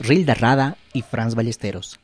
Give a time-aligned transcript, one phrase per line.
[0.00, 2.00] Rilda Rada y Franz Ballesteros.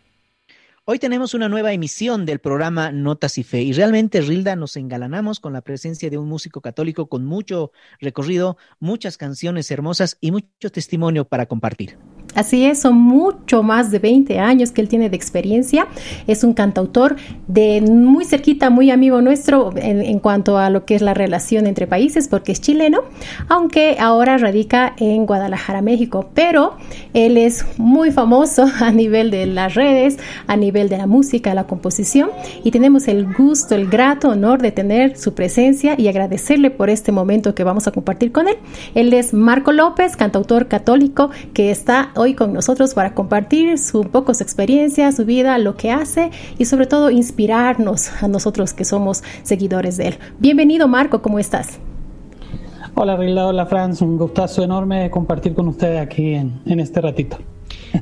[0.84, 5.40] Hoy tenemos una nueva emisión del programa Notas y Fe y realmente, Rilda, nos engalanamos
[5.40, 10.70] con la presencia de un músico católico con mucho recorrido, muchas canciones hermosas y mucho
[10.70, 11.98] testimonio para compartir.
[12.34, 15.88] Así es, son mucho más de 20 años que él tiene de experiencia.
[16.28, 17.16] Es un cantautor
[17.48, 21.86] de muy cerquita, muy amigo nuestro en, cuanto a lo que es la relación entre
[21.88, 23.00] países, porque es chileno,
[23.48, 26.30] aunque ahora radica en Guadalajara, México.
[26.34, 26.76] Pero
[27.14, 31.64] él es muy famoso a nivel de las redes, a nivel de la música, la
[31.64, 32.30] composición,
[32.62, 37.10] y tenemos el gusto, el grato honor de tener su presencia y agradecerle por este
[37.10, 38.56] momento que vamos a compartir con él.
[38.94, 44.08] Él es Marco López, cantautor católico, que está hoy con nosotros para compartir su, un
[44.10, 48.84] poco su experiencia, su vida, lo que hace y sobre todo inspirarnos a nosotros que
[48.84, 50.18] somos seguidores de él.
[50.38, 51.78] Bienvenido Marco, ¿cómo estás?
[52.94, 57.38] Hola Rila, hola Franz, un gustazo enorme compartir con ustedes aquí en este ratito.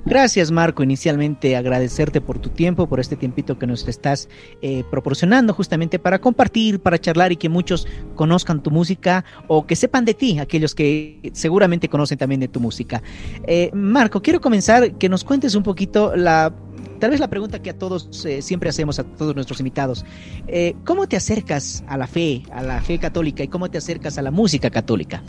[0.05, 0.83] Gracias, Marco.
[0.83, 4.29] Inicialmente agradecerte por tu tiempo, por este tiempito que nos estás
[4.63, 9.77] eh, proporcionando justamente para compartir, para charlar y que muchos conozcan tu música o que
[9.77, 13.03] sepan de ti, aquellos que seguramente conocen también de tu música.
[13.47, 16.53] Eh, Marco, quiero comenzar que nos cuentes un poquito la
[16.99, 20.05] tal vez la pregunta que a todos eh, siempre hacemos a todos nuestros invitados,
[20.47, 24.19] eh, ¿cómo te acercas a la fe, a la fe católica y cómo te acercas
[24.19, 25.23] a la música católica?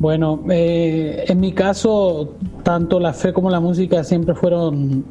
[0.00, 5.04] Pues en mi caso, tanto la fe como la música siempre fueron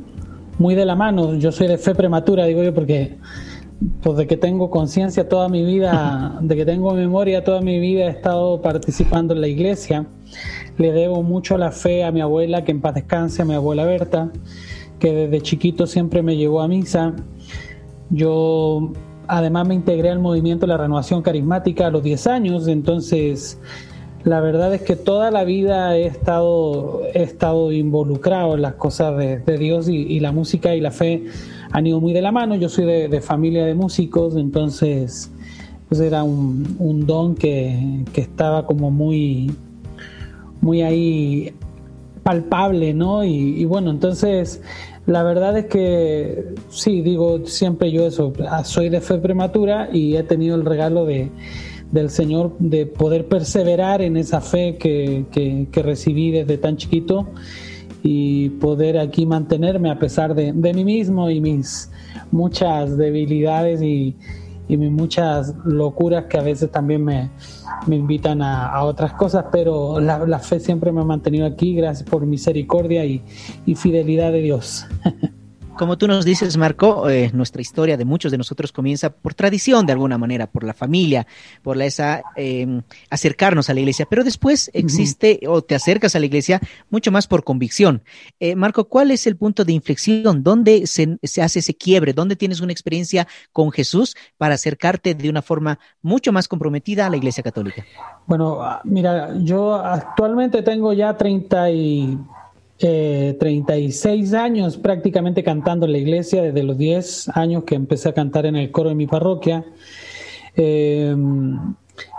[0.59, 1.35] muy de la mano.
[1.35, 3.17] Yo soy de fe prematura, digo yo, porque
[4.02, 8.06] pues de que tengo conciencia toda mi vida, de que tengo memoria toda mi vida
[8.06, 10.06] he estado participando en la iglesia.
[10.78, 13.85] Le debo mucho la fe a mi abuela, que en paz descanse, a mi abuela
[13.85, 14.31] Berta
[15.00, 17.14] que desde chiquito siempre me llevó a misa.
[18.10, 18.92] Yo
[19.28, 23.60] además me integré al movimiento de la renovación carismática a los 10 años, entonces
[24.24, 29.16] la verdad es que toda la vida he estado, he estado involucrado en las cosas
[29.18, 31.26] de, Dios y, la música y la fe
[31.72, 32.56] han ido muy de la mano.
[32.56, 35.32] Yo soy de, familia de músicos, entonces
[35.88, 39.52] pues era un, don que, que, estaba como muy,
[40.60, 41.54] muy ahí
[42.25, 43.24] palpable, ¿no?
[43.24, 44.59] Y, bueno, entonces
[45.06, 50.16] la verdad es que sí, digo siempre yo eso, ah, soy de fe prematura y
[50.16, 51.30] he tenido el regalo de,
[51.91, 57.28] del Señor de poder perseverar en esa fe que, que, recibí desde tan chiquito
[58.02, 61.91] y poder aquí mantenerme a pesar de, de mí mismo y mis
[62.31, 64.16] muchas debilidades y,
[64.68, 67.30] y mis muchas locuras que a veces también me,
[67.88, 72.08] me invitan a, otras cosas, pero la, la, fe siempre me ha mantenido aquí, gracias
[72.09, 73.22] por misericordia y,
[73.66, 74.85] y fidelidad de Dios.
[75.78, 79.86] Como tú nos dices, Marco, eh, nuestra historia de muchos de nosotros comienza por tradición,
[79.86, 81.28] de alguna manera, por la familia,
[81.64, 86.20] por la, esa em, acercarnos a la iglesia, pero después existe o te acercas a
[86.20, 88.04] la iglesia mucho más por convicción.
[88.40, 90.44] Eh, Marco, ¿cuál es el punto de inflexión?
[90.44, 92.14] ¿Dónde se, se, hace ese quiebre?
[92.14, 97.10] ¿Dónde tienes una experiencia con Jesús para acercarte de una forma mucho más comprometida a
[97.10, 97.86] la iglesia católica?
[98.28, 102.18] Bueno, ah, mira, yo actualmente tengo ya 30 y
[102.80, 108.14] eh, 36 años prácticamente cantando en la iglesia, desde los 10 años que empecé a
[108.14, 109.66] cantar en el coro de mi parroquia.
[110.56, 111.16] Eh,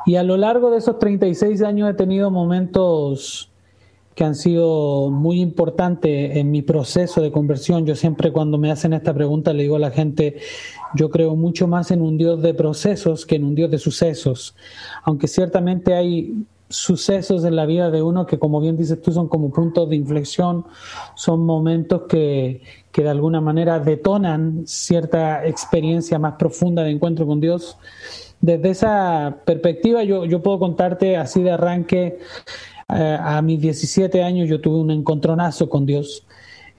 [0.06, 3.50] y a lo largo de esos 36 años he tenido momentos
[4.14, 7.84] que han sido muy importantes en mi proceso de conversión.
[7.84, 10.38] Yo siempre cuando me hacen esta pregunta le digo a la gente,
[10.94, 14.56] yo creo mucho más en un Dios de procesos que en un Dios de sucesos,
[15.04, 19.28] aunque ciertamente hay sucesos en la vida de uno que, como bien dices tú, son
[19.28, 20.64] como puntos de inflexión,
[21.14, 27.40] son momentos que, que de alguna manera detonan cierta experiencia más profunda de encuentro con
[27.40, 27.78] Dios.
[28.40, 32.18] Desde esa perspectiva, yo, yo puedo contarte así de arranque,
[32.88, 36.24] eh, a mis 17 años yo tuve un encontronazo con Dios.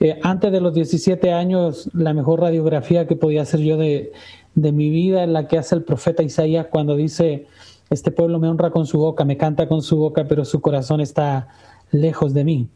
[0.00, 4.12] Eh, antes de los 17 años, la mejor radiografía que podía hacer yo de,
[4.54, 7.46] de mi vida es la que hace el profeta Isaías cuando dice,
[7.90, 11.00] este pueblo me honra con su boca, me canta con su boca, pero su corazón
[11.00, 11.48] está
[11.90, 12.68] lejos de mí.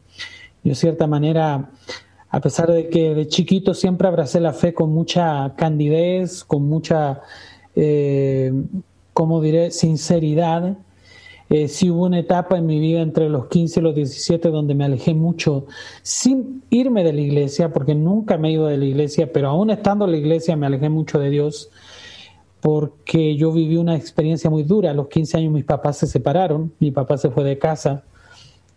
[0.63, 1.69] Yo, de cierta manera,
[2.29, 7.21] a pesar de que de chiquito siempre abracé la fe con mucha candidez, con mucha,
[7.75, 8.51] eh,
[9.13, 10.77] ¿cómo diré?, sinceridad.
[11.49, 14.73] Eh, sí hubo una etapa en mi vida entre los 15 y los 17 donde
[14.73, 15.67] me alejé mucho
[16.01, 19.69] sin irme de la iglesia, porque nunca me he ido de la iglesia, pero aún
[19.69, 21.69] estando en la iglesia me alejé mucho de Dios
[22.63, 24.91] porque yo viví una experiencia muy dura.
[24.91, 28.03] A los 15 años mis papás se separaron, mi papá se fue de casa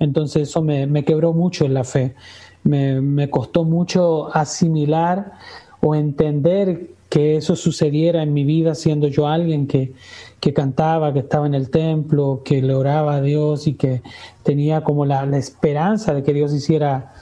[0.01, 2.17] Entonces eso me, quebró mucho en la fe.
[2.65, 5.35] Me, me, costó mucho asimilar
[5.81, 9.93] o entender que eso sucediera en mi vida siendo yo alguien que,
[10.41, 14.03] que cantaba, que estaba en el templo, que le oraba a Dios y que
[14.43, 17.15] tenía como la, la esperanza de que Dios hiciera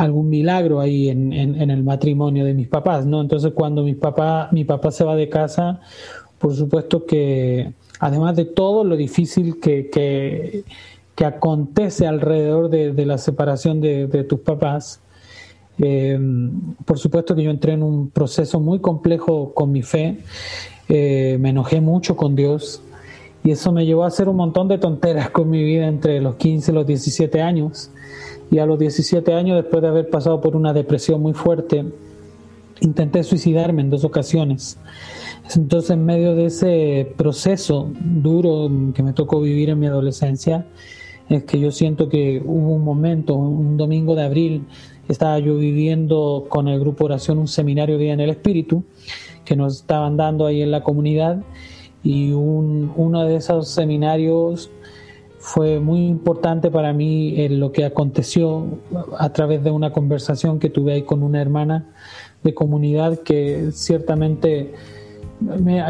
[0.00, 3.20] algún milagro ahí en, en, el matrimonio de mis papás, ¿no?
[3.20, 5.80] Entonces cuando mi papá, mi papá se va de casa,
[6.38, 10.64] por supuesto que además de todo lo difícil que, que,
[11.22, 15.02] acontece alrededor de, de la separación de, de tus papás,
[15.78, 16.18] eh,
[16.86, 20.16] por supuesto que yo entré en un proceso muy complejo con mi fe,
[20.88, 22.82] eh, me enojé mucho con Dios
[23.44, 26.36] y eso me llevó a hacer un montón de tonteras con mi vida entre los
[26.36, 27.90] 15 y los 17 años.
[28.50, 31.84] Y a los 17 años, después de haber pasado por una depresión muy fuerte,
[32.80, 34.78] intenté suicidarme en dos ocasiones.
[35.54, 40.66] Entonces, en medio de ese proceso duro que me tocó vivir en mi adolescencia,
[41.28, 44.64] es que yo siento que hubo un momento, un domingo de abril,
[45.08, 48.84] estaba yo viviendo con el grupo Oración un seminario Vida en el Espíritu
[49.44, 51.42] que nos estaban dando ahí en la comunidad
[52.02, 54.70] y un, uno de esos seminarios
[55.40, 58.78] fue muy importante para mí lo que aconteció
[59.18, 61.86] a través de una conversación que tuve ahí con una hermana
[62.44, 64.74] de comunidad que ciertamente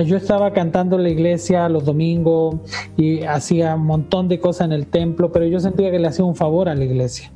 [0.06, 2.56] yo estaba cantando en la iglesia los domingos
[2.97, 6.25] y hacía un montón de cosas en el templo, pero yo sentía que le hacía
[6.25, 7.32] un favor a la iglesia.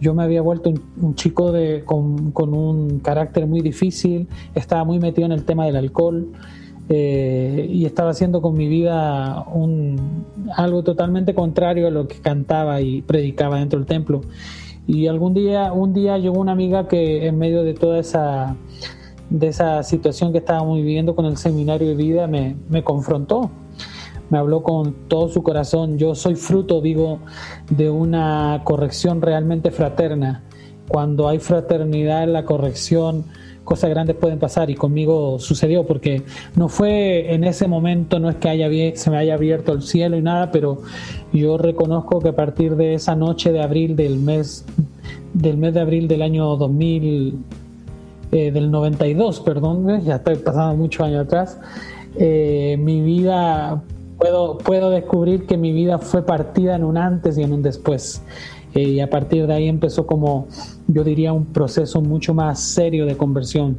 [0.00, 4.98] Yo me había vuelto un, chico de, con, con, un carácter muy difícil, estaba muy
[4.98, 6.32] metido en el tema del alcohol,
[6.90, 10.24] eh, y estaba haciendo con mi vida un,
[10.56, 14.22] algo totalmente contrario a lo que cantaba y predicaba dentro del templo.
[14.86, 18.56] Y algún día, un día llegó una amiga que en medio de toda esa,
[19.28, 23.50] de esa situación que estábamos viviendo con el seminario de vida me, me confrontó.
[24.30, 25.98] Me habló con todo su corazón.
[25.98, 27.18] Yo soy fruto, digo,
[27.70, 30.42] de una corrección realmente fraterna.
[30.88, 33.24] Cuando hay fraternidad en la corrección,
[33.68, 36.22] cosas grandes pueden pasar y conmigo sucedió porque
[36.56, 40.16] no fue en ese momento, no es que haya, se me haya abierto el cielo
[40.16, 40.80] y nada, pero
[41.34, 44.64] yo reconozco que a partir de esa noche de abril del mes,
[45.34, 47.36] del mes de abril del año 2000,
[48.32, 51.60] eh, del 92, perdón, ya estoy pasando muchos años atrás,
[52.16, 53.82] eh, mi vida,
[54.18, 58.22] puedo, puedo descubrir que mi vida fue partida en un antes y en un después.
[58.74, 60.46] Eh, y a partir de ahí empezó como,
[60.86, 63.78] yo diría, un proceso mucho más serio de conversión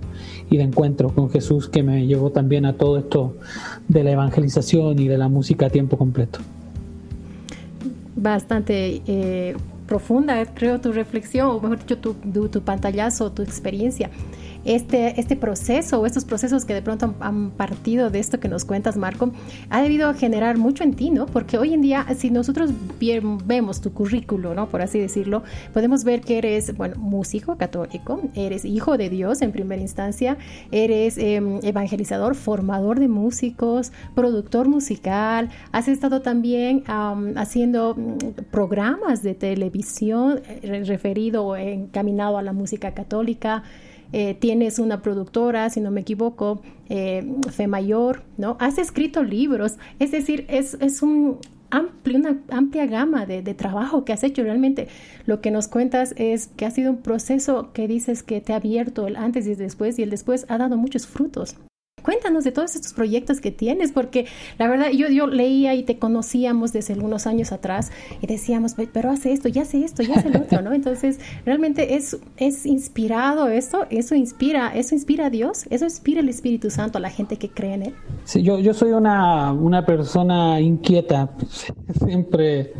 [0.50, 3.36] y de encuentro con Jesús que me llevó también a todo esto
[3.88, 6.40] de la evangelización y de la música a tiempo completo.
[8.16, 9.56] Bastante eh,
[9.88, 14.10] profunda, creo, tu reflexión, o mejor dicho, tu, tu, tu pantallazo, tu experiencia
[14.66, 18.66] este, este proceso o estos procesos que de pronto han, partido de esto que nos
[18.66, 19.32] cuentas, Marco,
[19.70, 21.26] ha debido generar mucho en ti, ¿no?
[21.26, 22.72] Porque hoy en día, si nosotros
[23.46, 24.68] vemos tu currículo, ¿no?
[24.70, 29.52] Por así decirlo, podemos ver que eres, bueno, músico católico, eres hijo de Dios en
[29.52, 30.38] primera instancia,
[30.72, 36.84] eres em, evangelizador, formador de músicos, productor musical, has estado también
[37.36, 43.64] haciendo mm, programas de televisión eh, referido o encaminado a la música católica.
[44.12, 48.58] Eh, tienes una productora, si no me equivoco, eh, Fe Mayor, ¿no?
[48.60, 51.38] Has escrito libros, es decir, es, es un
[51.70, 54.42] amplio, una amplia gama de, de, trabajo que has hecho.
[54.44, 54.88] Realmente
[55.26, 58.56] lo que nos cuentas es que ha sido un proceso que dices que te ha
[58.56, 61.56] abierto el antes y el después y el después ha dado muchos frutos.
[62.02, 64.26] Cuéntanos de todos estos proyectos que tienes, porque
[64.58, 67.92] la verdad yo, yo leía y te conocíamos desde algunos años atrás
[68.22, 70.74] y decíamos, pero hace esto, ya hace esto, ya hace lo otro, ¿no?
[70.74, 76.30] Entonces, realmente es, es inspirado esto, eso inspira, eso inspira a Dios, eso inspira el
[76.30, 77.94] Espíritu Santo a la gente que cree en Él.
[78.26, 81.32] Sí, yo, yo soy una, una persona inquieta,
[82.06, 82.74] siempre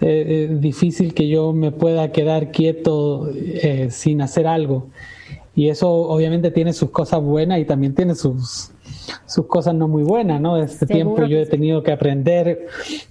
[0.00, 4.88] eh, eh, difícil que yo me pueda quedar quieto eh, sin hacer algo.
[5.54, 8.70] Y eso obviamente tiene sus cosas buenas y también tiene sus,
[9.26, 10.56] sus cosas no muy buenas, ¿no?
[10.56, 12.66] Este tiempo yo he tenido que aprender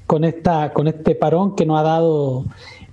[0.07, 2.45] con, esta, con este parón que nos ha dado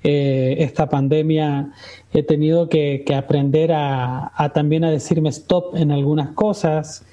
[0.04, 1.72] eh, esta pandemia,
[2.12, 7.04] he tenido que, que aprender a, a, también a decirme stop en algunas cosas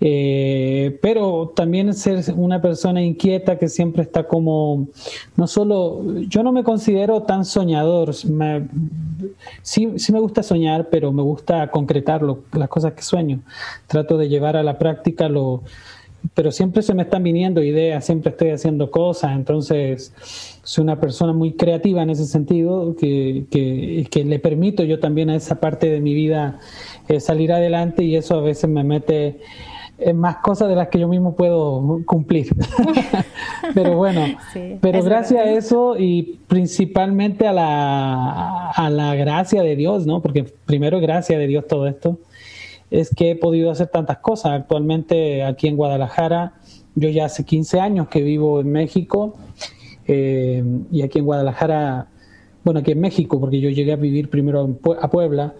[0.00, 4.88] eh, pero también ser una persona inquieta que siempre está como,
[5.36, 8.28] no solo, yo no me considero tan soñador, sí,
[9.96, 13.40] sí me gusta soñar, pero me gusta concretar las cosas que sueño,
[13.86, 15.62] trato de llevar a la práctica lo,
[16.34, 20.12] pero siempre se me están viniendo ideas, siempre estoy haciendo cosas, entonces
[20.62, 25.30] soy una persona muy creativa en ese sentido, que, que, que le permito yo también
[25.30, 26.58] a esa parte de mi vida
[27.08, 29.40] eh, salir adelante y eso a veces me mete
[29.98, 32.48] es más cosas de las que yo mismo puedo cumplir.
[33.74, 34.26] pero bueno,
[34.80, 40.20] pero gracias a eso y principalmente a la, a la gracia de Dios, ¿no?
[40.20, 42.18] Porque primero gracia de Dios todo esto,
[42.90, 44.52] es que he podido hacer tantas cosas.
[44.52, 46.54] Actualmente aquí en Guadalajara,
[46.94, 49.36] yo ya hace 15 años que vivo en México
[50.06, 50.62] eh,
[50.92, 52.08] y aquí en Guadalajara,
[52.64, 55.54] bueno, aquí en México, porque yo llegué a vivir primero a Puebla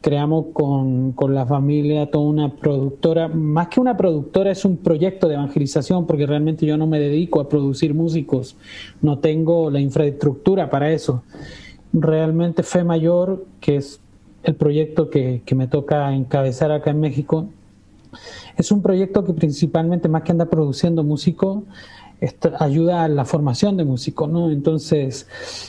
[0.00, 5.28] creamos con, con, la familia toda una productora, más que una productora es un proyecto
[5.28, 8.56] de evangelización porque realmente yo no me dedico a producir músicos,
[9.02, 11.22] no tengo la infraestructura para eso.
[11.92, 14.00] Realmente Fe Mayor, que es
[14.44, 17.46] el proyecto que, que me toca encabezar acá en México,
[18.56, 21.62] es un proyecto que principalmente más que anda produciendo músicos,
[22.58, 24.50] ayuda a la formación de músicos, ¿no?
[24.50, 25.26] Entonces,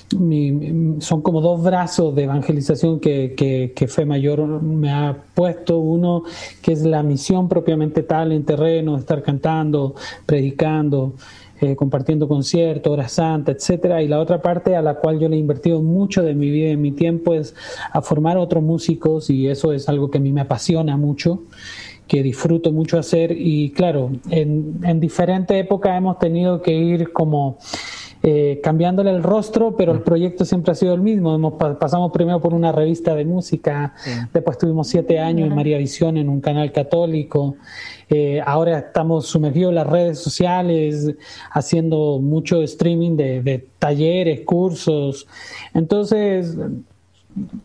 [0.10, 3.34] son como dos brazos de evangelización que,
[3.76, 5.78] que, Fe Mayor me ha puesto.
[5.78, 6.24] Uno
[6.62, 11.14] que es la misión propiamente tal en terreno, estar cantando, predicando,
[11.62, 14.02] eh, compartiendo conciertos, horas santas, etcétera.
[14.02, 16.70] Y la otra parte a la cual yo le he invertido mucho de mi vida
[16.70, 17.56] y mi tiempo es
[17.92, 21.44] a formar otros músicos y eso es algo que a mí me apasiona mucho
[22.12, 27.58] que disfruto mucho hacer y claro, en, en diferentes épocas hemos tenido que ir como
[28.22, 30.04] eh, cambiándole el rostro, pero el mm.
[30.04, 31.34] proyecto siempre ha sido el mismo.
[31.34, 33.94] Hemos, pasamos primero por una revista de música,
[34.34, 37.56] después tuvimos siete años en María Visión en un canal católico,
[38.10, 41.16] eh, ahora estamos sumergidos en las redes sociales,
[41.50, 45.28] haciendo mucho streaming de, de talleres, cursos.
[45.74, 46.58] Entonces,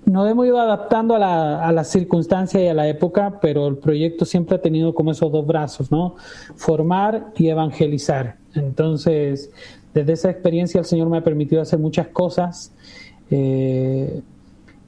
[0.04, 4.24] nos hemos ido adaptando a la, a circunstancia y a la época, pero el proyecto
[4.24, 6.16] siempre ha tenido como esos dos brazos, ¿no?
[6.56, 8.36] Formar y evangelizar.
[8.54, 9.50] Entonces,
[9.92, 12.72] desde esa experiencia el Señor me ha permitido hacer muchas cosas.
[13.30, 14.22] Eh,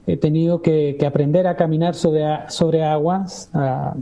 [0.07, 3.95] he tenido que, aprender a caminar sobre, sobre aguas, a,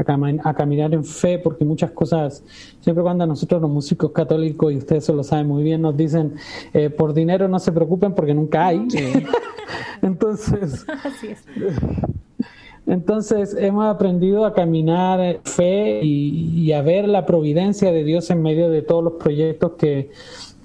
[0.00, 2.44] a, caminar en fe, porque muchas cosas,
[2.80, 6.34] siempre cuando nosotros los músicos católicos, y ustedes eso lo saben muy bien, nos dicen,
[6.72, 8.86] eh, por dinero no se preocupen porque nunca hay.
[10.02, 10.86] entonces,
[12.86, 18.70] entonces hemos aprendido a caminar fe y, a ver la providencia de Dios en medio
[18.70, 20.10] de todos los proyectos que,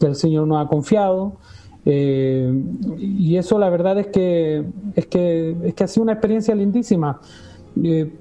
[0.02, 1.38] el Señor nos ha confiado.
[1.84, 2.54] Eh,
[3.00, 4.64] y eso la verdad es que
[4.96, 7.20] es que es que ha sido una experiencia lindísima.
[7.84, 8.12] Eh,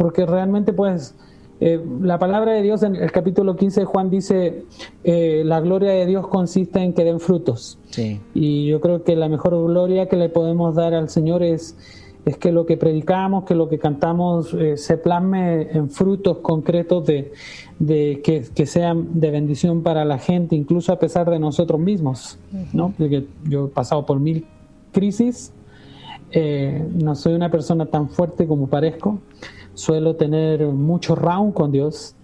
[0.00, 1.14] porque realmente pues
[1.60, 4.64] eh, la palabra de Dios en el capítulo 15 de Juan dice,
[5.04, 7.78] eh, la gloria de Dios consiste en que den frutos.
[8.32, 11.76] Y yo creo que la mejor gloria que le podemos dar al Señor es,
[12.24, 17.04] es que lo que predicamos, que lo que cantamos eh, se plasme en frutos concretos
[17.04, 17.32] de,
[17.78, 22.38] de que, que, sean de bendición para la gente, incluso a pesar de nosotros mismos.
[22.72, 22.94] ¿no?
[22.96, 24.46] Porque yo he pasado por mil
[24.92, 25.52] crisis,
[26.94, 29.18] no soy una persona tan fuerte como parezco
[29.74, 32.14] suelo tener mucho round con Dios,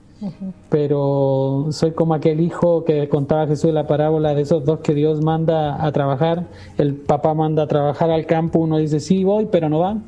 [0.70, 5.22] pero soy como aquel hijo que contaba Jesús la parábola de esos dos que Dios
[5.22, 6.46] manda a trabajar,
[6.78, 9.98] el papá manda a trabajar al campo, uno dice sí voy, pero no va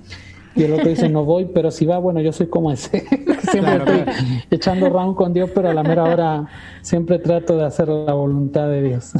[0.59, 3.07] y el otro dice, no voy, pero si va, bueno, yo soy como ese.
[3.51, 4.05] siempre estoy
[4.51, 6.47] echando round con Dios, pero a la mera hora
[6.83, 9.13] siempre trato de hacer la voluntad de Dios.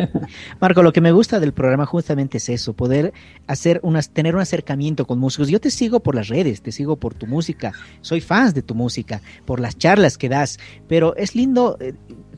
[0.60, 3.12] Marco, lo que me gusta del programa justamente es eso, poder
[3.46, 5.48] hacer unas, tener un acercamiento con músicos.
[5.48, 8.74] Yo te sigo por las redes, te sigo por tu música, soy fan de tu
[8.74, 10.58] música, por las charlas que das,
[10.88, 11.94] pero es lindo eh,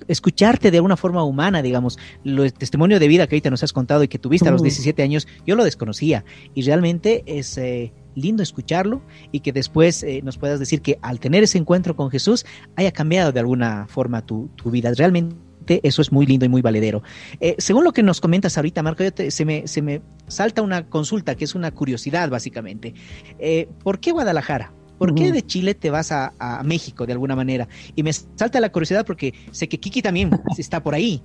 [0.09, 4.03] escucharte de una forma humana, digamos, el testimonio de vida que ahorita nos has contado
[4.03, 7.57] y que tuviste a los 17 años, yo lo desconocía y realmente es...
[7.59, 9.03] Eh, lindo escucharlo
[9.33, 12.45] y que después eh, nos puedas decir que al tener ese encuentro con Jesús
[12.77, 14.93] haya cambiado de alguna forma tu, vida.
[14.97, 15.37] Realmente
[15.83, 17.03] eso es muy lindo y muy valedero.
[17.41, 21.35] Eh, según lo que nos comentas ahorita, Marco, se, me, se me salta una consulta
[21.35, 22.95] que es una curiosidad básicamente.
[23.39, 24.73] Eh, ¿Por qué Guadalajara?
[24.99, 27.69] ¿Por qué de Chile te vas a, a, México de alguna manera?
[27.97, 31.21] Y me salta la curiosidad porque sé que Kiki también está por ahí.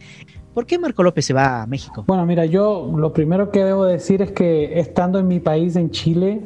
[0.53, 2.03] ¿Por qué Marco López se va a México?
[2.07, 5.91] Bueno, mira, yo lo primero que debo decir es que estando en mi país, en
[5.91, 6.41] Chile,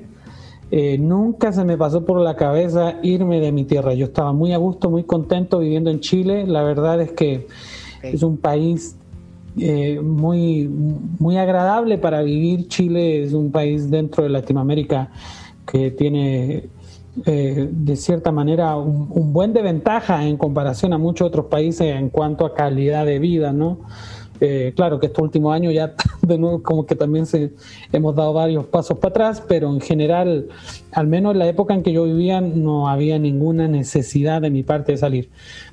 [0.75, 3.93] eh, nunca se me pasó por la cabeza irme de mi tierra.
[3.93, 6.47] Yo estaba muy a gusto, muy contento viviendo en Chile.
[6.47, 7.45] La verdad es que
[8.01, 8.95] es un país
[9.55, 10.67] eh, muy,
[11.19, 12.69] muy agradable para vivir.
[12.69, 15.11] Chile es un país dentro de Latinoamérica
[15.67, 16.69] que tiene
[17.23, 21.95] eh, de cierta manera un, un, buen de ventaja en comparación a muchos otros países
[21.95, 23.77] en cuanto a calidad de vida, ¿no?
[24.41, 27.53] Eh, claro que estos últimos años ya de nuevo como que también se,
[27.91, 30.47] hemos dado varios pasos para atrás, pero en general,
[30.91, 34.63] al menos en la época en que yo vivía, no había ninguna necesidad de mi
[34.63, 35.29] parte de salir.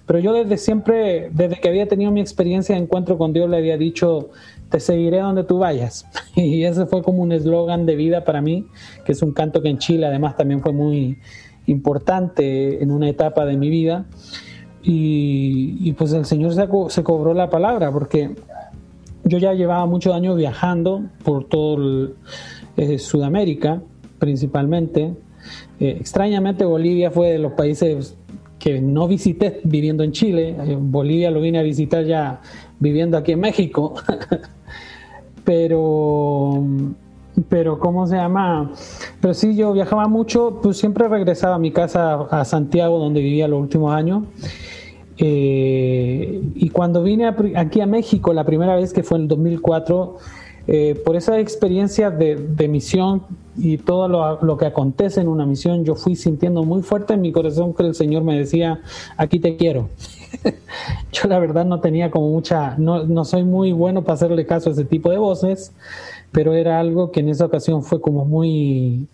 [0.07, 3.57] Pero yo desde siempre, desde que había tenido mi experiencia de encuentro con Dios, le
[3.57, 4.31] había dicho,
[4.69, 6.07] te seguiré donde tú vayas.
[6.37, 8.67] Y ese fue como un eslogan de vida para mí,
[9.05, 11.19] que es un canto que en Chile además también fue muy
[11.67, 14.07] importante en una etapa de mi vida.
[14.83, 18.35] Y, pues el Señor se, cobró la palabra, porque
[19.25, 22.13] yo ya llevaba muchos años viajando por todo
[22.77, 23.83] eh, Sudamérica,
[24.19, 25.15] principalmente.
[25.79, 28.17] Eh, extrañamente Bolivia fue de los países
[28.59, 30.57] que no visité viviendo en Chile.
[30.59, 32.41] Eh, Bolivia lo vine a visitar ya
[32.79, 33.95] viviendo aquí en México.
[35.45, 36.63] pero
[37.49, 38.73] pero ¿cómo se llama?
[39.21, 43.49] Pero sí, yo viajaba mucho, pues siempre regresaba a mi casa a Santiago, donde vivía
[43.49, 44.25] los últimos años.
[45.19, 50.17] Eh, y cuando vine aquí a México, la primera vez que fue en el 2004,
[50.67, 53.23] eh, por esa experiencia de, misión
[53.57, 54.09] y todo
[54.41, 57.83] lo, que acontece en una misión, yo fui sintiendo muy fuerte en mi corazón que
[57.83, 58.81] el Señor me decía,
[59.17, 59.89] aquí te quiero.
[61.13, 64.71] yo la verdad no tenía como mucha, no, no soy muy bueno para hacerle caso
[64.71, 65.73] a ese tipo de voces,
[66.33, 69.09] pero era algo que en esa ocasión fue como muy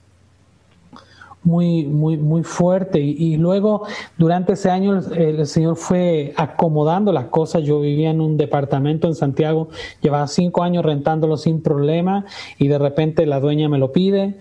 [1.47, 3.01] muy, muy, muy fuerte.
[3.01, 3.87] Y, luego,
[4.19, 7.63] durante ese año, el, Señor fue acomodando las cosas.
[7.63, 9.69] Yo vivía en un departamento en Santiago,
[10.03, 12.27] llevaba cinco años rentándolo sin problema,
[12.59, 14.35] y de repente la dueña me lo pide,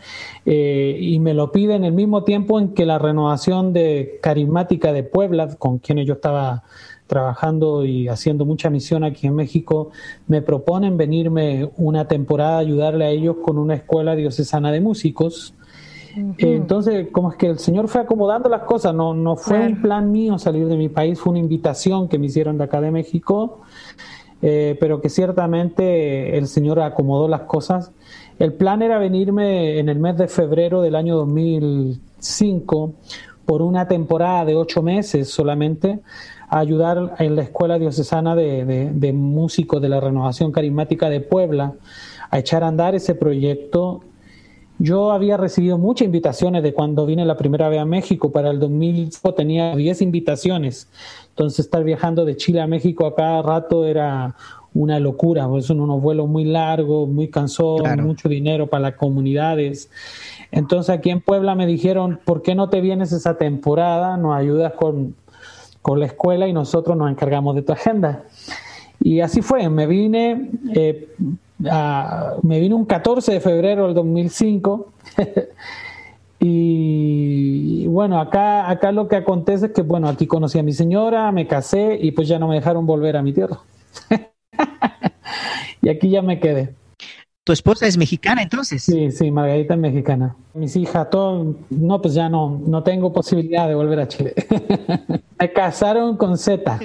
[0.45, 4.91] eh, y me lo pide en el mismo tiempo en que la renovación de carismática
[4.91, 6.63] de Puebla, con quienes yo estaba
[7.05, 9.91] trabajando y haciendo mucha misión aquí en México,
[10.27, 15.53] me proponen venirme una temporada a ayudarle a ellos con una escuela diocesana de músicos.
[16.38, 20.12] Entonces, como es que el Señor fue acomodando las cosas, no, no fue un plan
[20.12, 23.62] mío salir de mi país, fue una invitación que me hicieron de acá de México,
[24.41, 27.91] eh, pero que ciertamente el Señor acomodó las cosas.
[28.39, 32.93] El plan era venirme en el mes de febrero del año 2005
[33.45, 35.99] por una temporada de ocho meses solamente
[36.49, 41.73] a ayudar en la Escuela Diocesana de, Músicos de la Renovación Carismática de Puebla
[42.30, 44.01] a echar a andar ese proyecto.
[44.77, 48.31] Yo había recibido muchas invitaciones de cuando vine la primera vez a México.
[48.31, 50.89] Para el 2000 tenía 10 invitaciones.
[51.29, 54.35] Entonces estar viajando de Chile a México a cada rato era
[54.73, 55.47] una locura.
[55.61, 59.89] Son unos vuelos muy largos, muy cansados, mucho dinero para las comunidades.
[60.51, 64.17] Entonces aquí en Puebla me dijeron, ¿por qué no te vienes esa temporada?
[64.17, 65.15] Nos ayudas con
[65.85, 68.23] con la escuela y nosotros nos encargamos de tu agenda.
[68.99, 71.09] Y así fue, me vine, eh,
[71.57, 74.91] me vine un 14 de febrero del 2005
[76.39, 81.31] y bueno, acá, acá lo que acontece es que bueno, aquí conocí a mi señora,
[81.31, 83.59] me casé y pues ya no me dejaron volver a mi tierra.
[85.81, 86.73] y aquí ya me quedé.
[87.45, 88.81] ¿Tu esposa es mexicana entonces?
[88.81, 90.35] Sí, sí, Margarita es mexicana.
[90.55, 94.33] Mis hijas, todo, no, pues ya no, no tengo posibilidad de volver a Chile.
[95.39, 96.79] Me casaron con Z.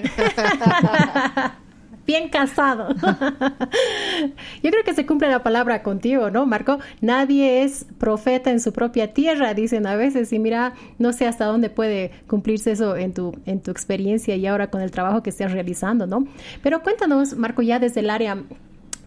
[2.10, 2.88] Bien casado.
[4.64, 6.80] Yo creo que se cumple la palabra contigo, ¿no, Marco?
[7.00, 11.44] Nadie es profeta en su propia tierra, dicen a veces, y mira, no sé hasta
[11.44, 15.30] dónde puede cumplirse eso en tu, en tu experiencia y ahora con el trabajo que
[15.30, 16.26] estás realizando, ¿no?
[16.64, 18.42] Pero cuéntanos, Marco, ya desde el área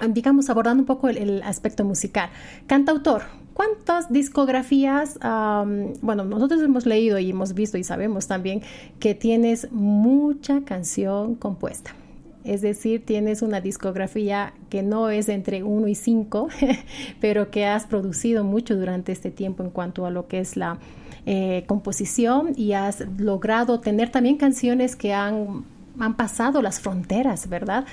[0.08, 2.30] digamos, abordando un poco el, aspecto musical.
[2.68, 5.20] Cantautor, ¿cuántas discografías?
[5.22, 8.62] bueno, nosotros hemos leído y hemos visto y sabemos también
[9.02, 11.96] que tienes mucha canción compuesta.
[12.44, 16.50] Es decir, tienes una discografía que no es entre 1 y 5,
[17.22, 20.78] pero que has producido mucho durante este tiempo en cuanto a lo que es la
[21.26, 25.64] eh, composición y has logrado tener también canciones que han,
[25.98, 27.86] han pasado las fronteras, ¿verdad?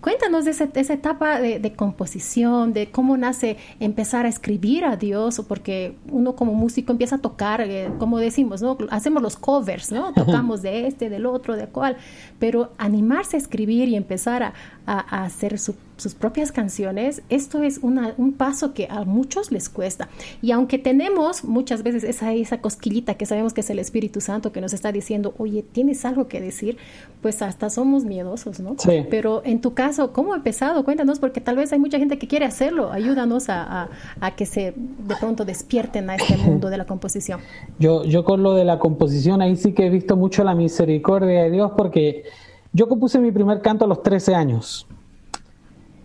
[0.00, 5.96] Cuéntanos de, esa etapa de, composición, de cómo nace empezar a escribir a Dios, porque
[6.12, 8.78] uno como músico empieza a tocar, eh, como decimos, ¿no?
[8.90, 10.12] Hacemos los covers, ¿no?
[10.14, 11.96] Tocamos de este, del otro, de cual,
[12.38, 14.54] pero animarse a escribir y empezar a,
[14.86, 15.58] a, hacer
[15.98, 20.08] sus propias canciones, esto es un paso que a muchos les cuesta.
[20.40, 24.52] Y aunque tenemos muchas veces esa, esa cosquillita que sabemos que es el Espíritu Santo
[24.52, 26.78] que nos está diciendo, oye, tienes algo que decir,
[27.20, 28.76] pues hasta somos miedosos, ¿no?
[28.78, 29.04] Sí.
[29.10, 30.84] Pero en tu caso, ¿cómo ha empezado?
[30.84, 32.92] Cuéntanos, porque tal vez hay mucha gente que quiere hacerlo.
[32.92, 33.88] Ayúdanos a,
[34.20, 37.40] a, que se de pronto despierten a este mundo de la composición.
[37.78, 41.44] Yo, yo con lo de la composición, ahí sí que he visto mucho la misericordia
[41.44, 42.24] de Dios porque
[42.72, 44.86] yo compuse mi primer canto a los 13 años,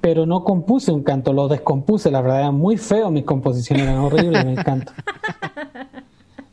[0.03, 3.99] pero no compuse un canto, lo descompuse, la verdad, eran muy feo mis composiciones, eran
[3.99, 4.93] horribles mis cantos.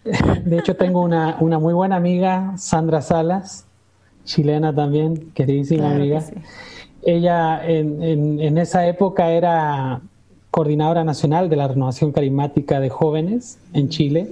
[0.44, 3.66] De hecho, tengo una, una, muy buena amiga, Sandra Salas,
[4.24, 6.22] chilena también, queridísima amiga.
[7.02, 10.00] Ella en, en, en esa época era
[10.52, 14.28] coordinadora nacional de la renovación carismática de jóvenes en Chile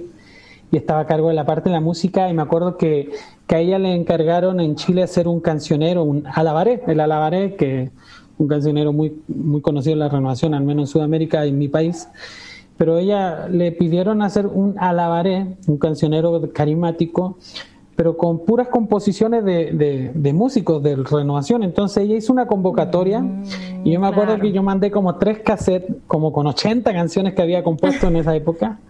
[0.71, 3.11] y estaba a cargo de la parte de la música y me acuerdo que,
[3.47, 7.91] que a ella le encargaron en Chile hacer un cancionero, un alabaré, el alabaré, que
[8.39, 12.07] un cancionero muy, muy conocido en la renovación, al menos en Sudamérica, en mi país.
[12.77, 17.37] pero ella le pidieron hacer un alabaré, un cancionero carismático,
[17.97, 21.63] pero con puras composiciones de, de, músicos de renovación.
[21.63, 23.43] Entonces ella hizo una convocatoria mm,
[23.83, 27.41] y yo me acuerdo que yo mandé como tres cassettes, como con 80 canciones que
[27.41, 28.79] había compuesto en esa época.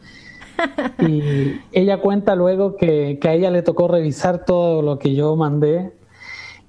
[1.08, 5.38] Y ella cuenta luego que, que, a ella le tocó revisar todo lo que yo
[5.38, 5.94] mandé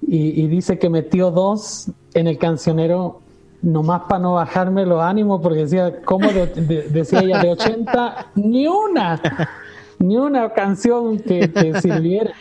[0.07, 3.21] y, dice que metió dos en el cancionero
[3.61, 7.39] nomás para no bajarme los ánimos porque decía, ¿cómo decía ella?
[7.39, 9.21] De 80, ni una
[10.01, 12.31] ni una canción que, sirviera.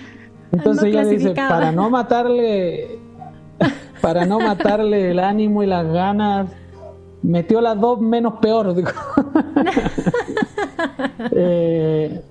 [0.52, 2.98] Entonces ella dice, para no matarle,
[4.00, 6.50] para no matarle el ánimo y las ganas,
[7.22, 8.74] metió las dos menos peor.
[11.32, 12.22] Eh,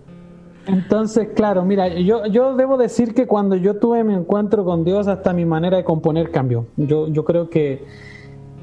[0.70, 5.08] entonces, claro, mira, yo, yo debo decir que cuando yo tuve mi encuentro con Dios,
[5.08, 6.66] hasta mi manera de componer cambió.
[6.78, 7.84] Yo, yo creo que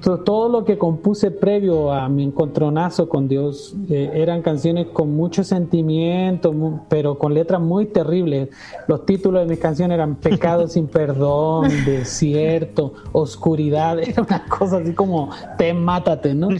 [0.01, 5.42] todo lo que compuse previo a mi encontronazo con Dios eh, eran canciones con mucho
[5.42, 6.55] sentimiento,
[6.88, 8.51] pero con letras muy terribles.
[8.87, 14.92] Los títulos de mis canciones eran Pecado sin perdón, Desierto, Oscuridad, era una cosa así
[14.92, 16.49] como Te mátate, ¿no?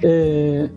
[0.00, 0.70] Eh,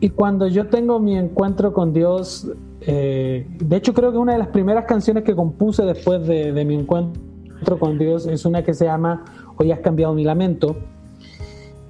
[0.00, 2.50] y cuando yo tengo mi encuentro con Dios,
[2.82, 6.74] eh, de hecho creo que una de las primeras canciones que compuse después de, mi
[6.74, 9.24] encuentro con Dios es una que se llama
[9.56, 10.76] Hoy has cambiado mi lamento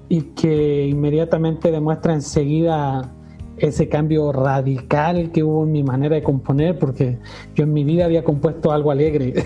[0.08, 3.12] y que inmediatamente demuestra enseguida
[3.58, 7.18] ese cambio radical que hubo en mi manera de componer, porque
[7.54, 9.34] yo en mi vida había compuesto algo alegre.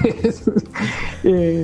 [1.27, 1.63] Eh,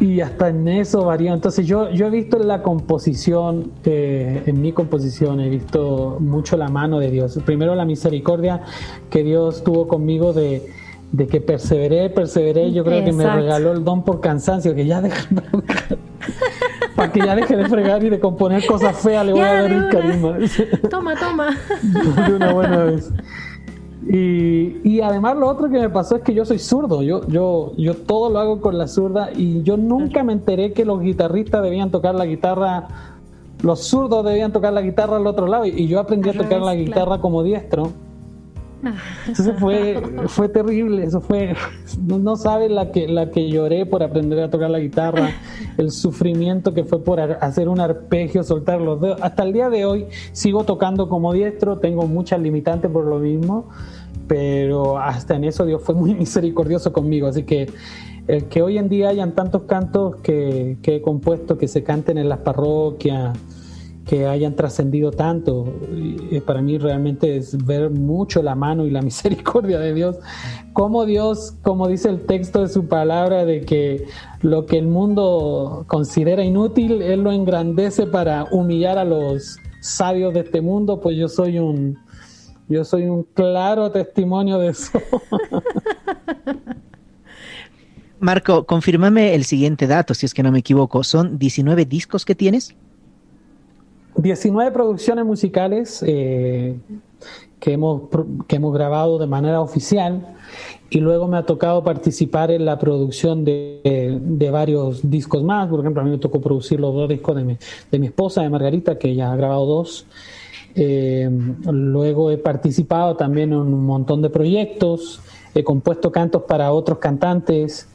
[0.00, 1.32] y hasta en eso varió.
[1.32, 6.56] Entonces yo, yo he visto en la composición, eh, en mi composición, he visto mucho
[6.56, 7.38] la mano de Dios.
[7.44, 8.62] Primero la misericordia
[9.10, 10.70] que Dios tuvo conmigo de,
[11.12, 12.72] de que perseveré, perseveré.
[12.72, 15.26] Yo creo que me regaló el don por cansancio, que ya deja
[16.96, 19.72] para que ya deje de fregar y de componer cosas feas, le voy a dar
[19.72, 20.38] el carisma.
[20.90, 21.56] Toma, toma.
[21.82, 23.12] De una buena vez.
[24.08, 27.72] Y, y, además lo otro que me pasó es que yo soy zurdo, yo, yo,
[27.76, 31.60] yo todo lo hago con la zurda y yo nunca me enteré que los guitarristas
[31.60, 32.86] debían tocar la guitarra,
[33.62, 36.76] los zurdos debían tocar la guitarra al otro lado y yo aprendí a tocar la
[36.76, 37.90] guitarra como diestro
[39.26, 41.54] entonces fue, fue terrible, eso fue,
[42.06, 45.30] no, no sabes la que, la que lloré por aprender a tocar la guitarra,
[45.78, 49.20] el sufrimiento que fue por hacer un arpegio, soltar los dedos.
[49.22, 53.68] Hasta el día de hoy sigo tocando como diestro, tengo muchas limitantes por lo mismo,
[54.26, 57.70] pero hasta en eso Dios fue muy misericordioso conmigo, así que
[58.26, 62.18] el que hoy en día hayan tantos cantos que, que he compuesto que se canten
[62.18, 63.38] en las parroquias,
[64.06, 65.66] que hayan trascendido tanto.
[66.30, 70.16] Y para mí realmente es ver mucho la mano y la misericordia de Dios.
[70.72, 74.06] Como Dios, como dice el texto de su palabra, de que
[74.42, 80.40] lo que el mundo considera inútil, Él lo engrandece para humillar a los sabios de
[80.40, 81.98] este mundo, pues yo soy un,
[82.68, 85.00] yo soy un claro testimonio de eso.
[88.18, 91.04] Marco, confírmame el siguiente dato, si es que no me equivoco.
[91.04, 92.74] ¿Son 19 discos que tienes?
[94.16, 96.76] 19 producciones musicales eh,
[97.60, 98.02] que, hemos,
[98.48, 100.34] que hemos grabado de manera oficial
[100.88, 105.68] y luego me ha tocado participar en la producción de, de, varios discos más.
[105.68, 107.58] Por ejemplo, a mí me tocó producir los dos discos de mi,
[107.90, 110.06] de mi esposa, de Margarita, que ya ha grabado dos.
[110.78, 111.30] Eh,
[111.64, 115.20] luego he participado también en un montón de proyectos,
[115.54, 117.88] he compuesto cantos para otros cantantes.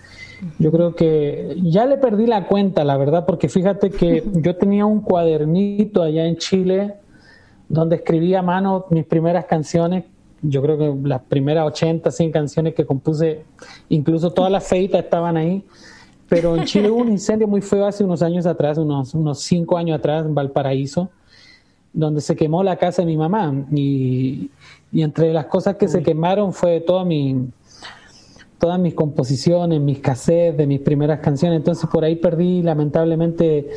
[0.57, 4.87] Yo creo que ya le perdí la cuenta, la verdad, porque fíjate que yo tenía
[4.87, 6.95] un cuadernito allá en Chile
[7.69, 10.05] donde escribía a mano mis primeras canciones.
[10.41, 13.45] Yo creo que las primeras 80, 100 canciones que compuse,
[13.89, 15.63] incluso todas las feitas estaban ahí.
[16.27, 19.77] Pero en Chile hubo un incendio muy feo hace unos años atrás, unos, unos cinco
[19.77, 21.11] años atrás, en Valparaíso,
[21.93, 23.53] donde se quemó la casa de mi mamá.
[23.71, 24.49] Y,
[24.91, 27.49] y entre las cosas que se quemaron fue toda mi,
[28.61, 33.67] todas mis composiciones, mis cassettes de mis primeras canciones, entonces por ahí perdí lamentablemente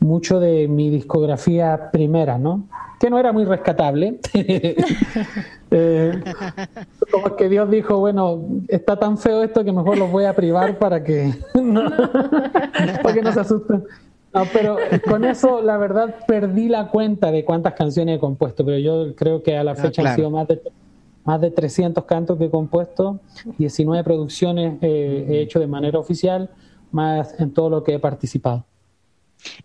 [0.00, 2.64] mucho de mi discografía primera, ¿no?
[2.98, 4.18] Que no era muy rescatable.
[5.70, 6.20] eh,
[7.12, 10.76] como que Dios dijo, bueno, está tan feo esto que mejor los voy a privar
[10.76, 11.88] para que no,
[13.00, 13.84] para que no se asusten.
[14.34, 18.78] No, pero con eso, la verdad, perdí la cuenta de cuántas canciones he compuesto, pero
[18.78, 20.60] yo creo que a la ah, fecha han sido más de
[21.24, 23.20] más de 300 cantos que he compuesto,
[23.58, 26.50] 19 producciones eh, he hecho de manera oficial,
[26.90, 28.66] más en todo lo que he participado.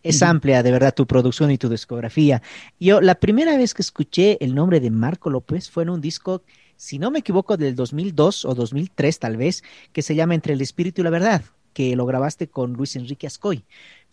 [0.01, 2.41] Es amplia, de verdad, tu producción y tu discografía.
[2.79, 6.41] Yo, la primera vez que escuché el nombre de Marco López fue en un disco,
[6.75, 10.61] si no me equivoco, del 2002 o 2003 tal vez, que se llama Entre el
[10.61, 11.43] Espíritu y la Verdad
[11.77, 13.63] que lo grabaste con Luis Enrique Ascoy.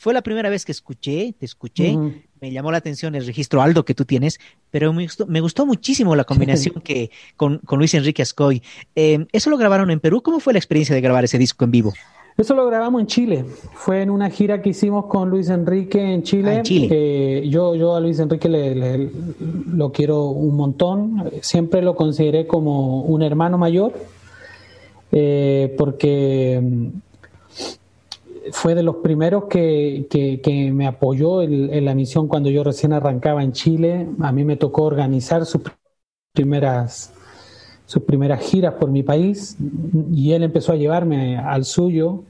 [0.05, 1.97] Fue la primera vez que escuché, te escuché,
[2.39, 4.39] me llamó la atención el registro Aldo que tú tienes,
[4.71, 8.63] pero me gustó, me gustó muchísimo la combinación que con, con Luis Enrique Ascoy.
[8.95, 10.21] Eh, ¿Eso lo grabaron en Perú?
[10.21, 11.95] ¿Cómo fue la experiencia de grabar ese disco en vivo?
[12.37, 13.45] Eso lo grabamos en Chile.
[13.73, 16.59] Fue en una gira que hicimos con Luis Enrique en Chile.
[16.59, 19.11] Ah, yo, yo a Luis Enrique le,
[19.73, 21.31] lo quiero un montón.
[21.41, 23.95] Siempre lo consideré como un hermano mayor.
[25.13, 26.61] Eh, porque
[28.53, 33.43] fue de los primeros que, que, me apoyó en, la misión cuando yo recién arrancaba
[33.43, 34.09] en Chile.
[34.21, 35.63] A mí me tocó organizar sus
[36.33, 37.13] primeras
[37.87, 39.59] sus primeras giras por mi país
[40.11, 42.23] y él empezó a llevarme al suyo.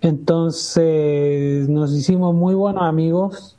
[0.00, 3.56] Entonces nos hicimos muy buenos amigos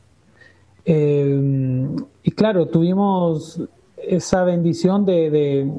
[0.89, 1.86] eh,
[2.24, 3.62] y claro, tuvimos
[3.98, 5.70] esa bendición de,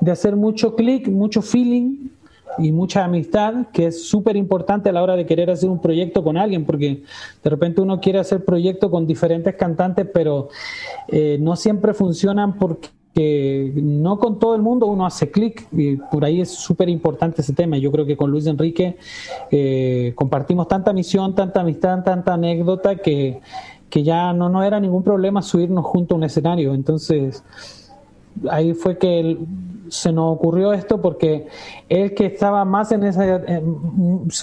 [0.00, 1.99] de, hacer mucho clic, mucho feeling
[2.60, 6.22] y mucha amistad, que es súper importante a la hora de querer hacer un proyecto
[6.22, 7.02] con alguien, porque
[7.42, 10.48] de repente uno quiere hacer proyecto con diferentes cantantes, pero
[11.08, 15.96] eh, no siempre funcionan porque que no con todo el mundo uno hace clic y
[15.96, 17.76] por ahí es súper importante ese tema.
[17.76, 18.96] Yo creo que con Luis Enrique
[19.50, 23.40] eh, compartimos tanta misión, tanta amistad, tanta anécdota que,
[23.88, 26.72] que ya no, no era ningún problema subirnos junto a un escenario.
[26.72, 27.42] Entonces
[28.48, 29.38] ahí fue que
[29.90, 31.46] se nos ocurrió esto porque
[31.88, 33.42] él que estaba más en esa,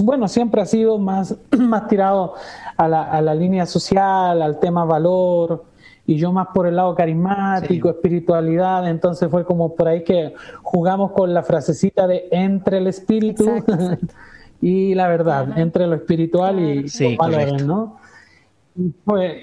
[0.03, 2.33] bueno, siempre ha sido más, más tirado
[2.75, 5.65] a la, a la línea social, al tema valor
[6.05, 10.33] y yo más por el lado carismático, espiritualidad, entonces fue como por ahí que
[10.63, 13.45] jugamos con la frasecita de entre el espíritu
[14.61, 17.97] y la verdad, entre lo espiritual y los valores, ¿no?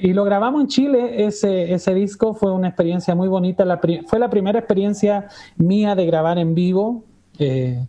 [0.01, 4.19] Y, lo grabamos en Chile, ese, ese disco fue una experiencia muy bonita, la, fue
[4.19, 7.05] la primera experiencia mía de grabar en vivo.
[7.39, 7.85] Eh,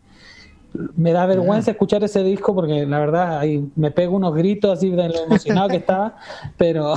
[0.96, 4.90] me da vergüenza escuchar ese disco porque la verdad ahí me pego unos gritos así
[4.90, 6.18] de lo emocionado que estaba,
[6.58, 6.96] pero,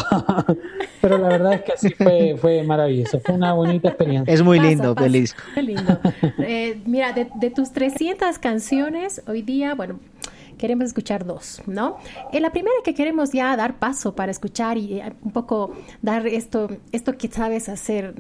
[1.01, 4.33] pero la verdad es que así fue, fue maravilloso, fue una bonita experiencia.
[4.33, 5.43] Es muy lindo el disco.
[5.57, 5.99] lindo.
[6.39, 9.99] Eh, mira, de, tus 300 canciones, hoy día, bueno,
[10.59, 11.97] queremos escuchar dos, ¿no?
[12.33, 16.27] En la primera que queremos ya dar paso para escuchar y eh, un poco dar
[16.27, 18.15] esto, esto que sabes hacer,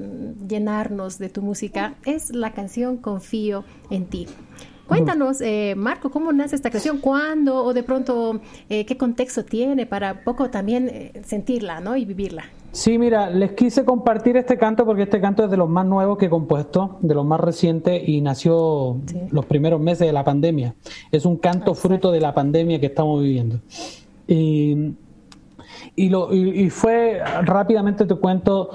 [0.48, 4.27] llenarnos de tu música, es la canción Confío en ti.
[4.88, 6.98] Cuéntanos, eh, Marco, ¿cómo nace esta canción?
[6.98, 7.62] ¿Cuándo?
[7.62, 11.94] O de pronto, eh, ¿qué contexto tiene para poco también eh, sentirla ¿no?
[11.94, 12.44] y vivirla?
[12.70, 16.18] Sí, mira, les quise compartir este canto porque este canto es de los más nuevos
[16.18, 18.98] que he compuesto, de los más recientes y nació
[19.31, 20.74] los primeros meses de la pandemia.
[21.11, 23.61] Es un canto fruto de la pandemia que estamos viviendo.
[24.26, 24.94] Y,
[25.96, 28.70] y, lo, y fue, rápidamente te cuento,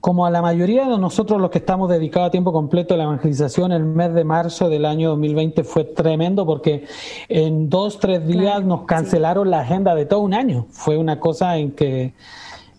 [0.00, 3.04] como a la mayoría de nosotros los que estamos dedicados a tiempo completo a la
[3.04, 6.84] evangelización, el mes de marzo del año 2020 fue tremendo porque
[7.28, 10.66] en dos, tres días nos cancelaron la agenda de todo un año.
[10.70, 12.12] Fue una cosa en que,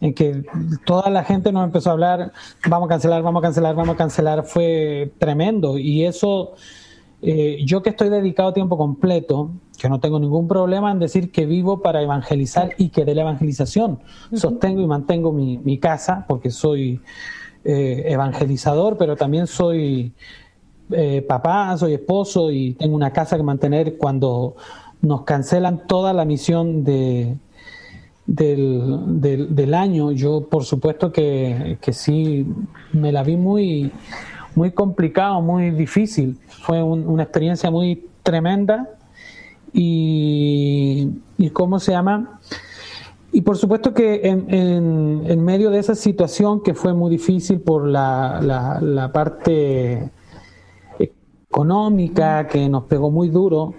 [0.01, 0.43] en que
[0.85, 2.31] toda la gente nos empezó a hablar,
[2.67, 4.43] vamos a cancelar, vamos a cancelar, vamos a cancelar.
[4.45, 5.77] Fue tremendo.
[5.77, 6.53] Y eso,
[7.21, 11.31] eh, yo que estoy dedicado a tiempo completo, que no tengo ningún problema en decir
[11.31, 13.99] que vivo para evangelizar y que de la evangelización
[14.33, 17.01] sostengo y mantengo mi, casa, porque soy
[17.63, 20.13] eh, evangelizador, pero también soy
[20.91, 24.55] eh, papá, soy esposo y tengo una casa que mantener cuando
[25.01, 27.37] nos cancelan toda la misión de,
[28.35, 30.11] del, año.
[30.11, 32.45] Yo, por supuesto, que, que sí
[32.93, 33.91] me la vi muy,
[34.55, 36.37] muy complicado, muy difícil.
[36.47, 38.89] Fue una experiencia muy tremenda
[39.73, 41.09] y,
[41.53, 42.39] cómo se llama.
[43.31, 47.87] Y por supuesto que en, en, medio de esa situación que fue muy difícil por
[47.87, 50.09] la, la, parte
[50.97, 53.75] económica que nos pegó muy duro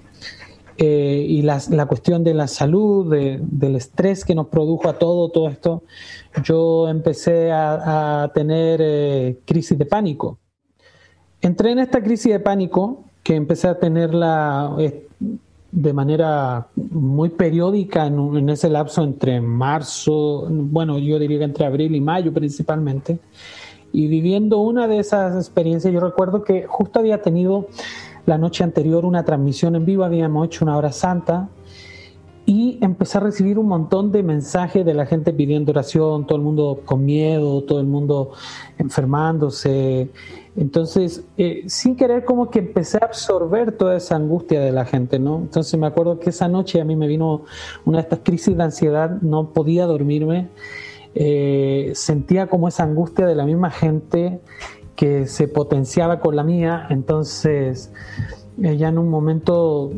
[0.83, 5.29] eh, y la, la, cuestión de la salud, del estrés que nos produjo a todo,
[5.29, 5.83] todo esto,
[6.43, 10.39] yo empecé a, tener eh, crisis de pánico.
[11.43, 14.75] Entré en esta crisis de pánico que empecé a tenerla
[15.71, 21.95] de manera muy periódica en, ese lapso entre marzo, bueno, yo diría que entre abril
[21.95, 23.19] y mayo principalmente,
[23.93, 27.69] y viviendo una de esas experiencias, yo recuerdo que justo había tenido
[28.31, 31.49] la noche anterior una transmisión en vivo, habíamos hecho una hora santa,
[32.47, 36.45] y empecé a recibir un montón de mensajes de la gente pidiendo oración, todo el
[36.45, 38.31] mundo con miedo, todo el mundo
[38.79, 40.11] enfermándose,
[40.57, 45.19] entonces, eh, sin querer como que empecé a absorber toda esa angustia de la gente,
[45.19, 45.39] ¿no?
[45.39, 47.43] Entonces me acuerdo que esa noche a mí me vino
[47.85, 50.49] una de estas crisis de ansiedad, no podía dormirme,
[51.15, 54.41] eh, sentía como esa angustia de la misma gente
[54.97, 57.93] que se potenciaba con la mía, entonces
[58.63, 59.93] eh, ya en un momento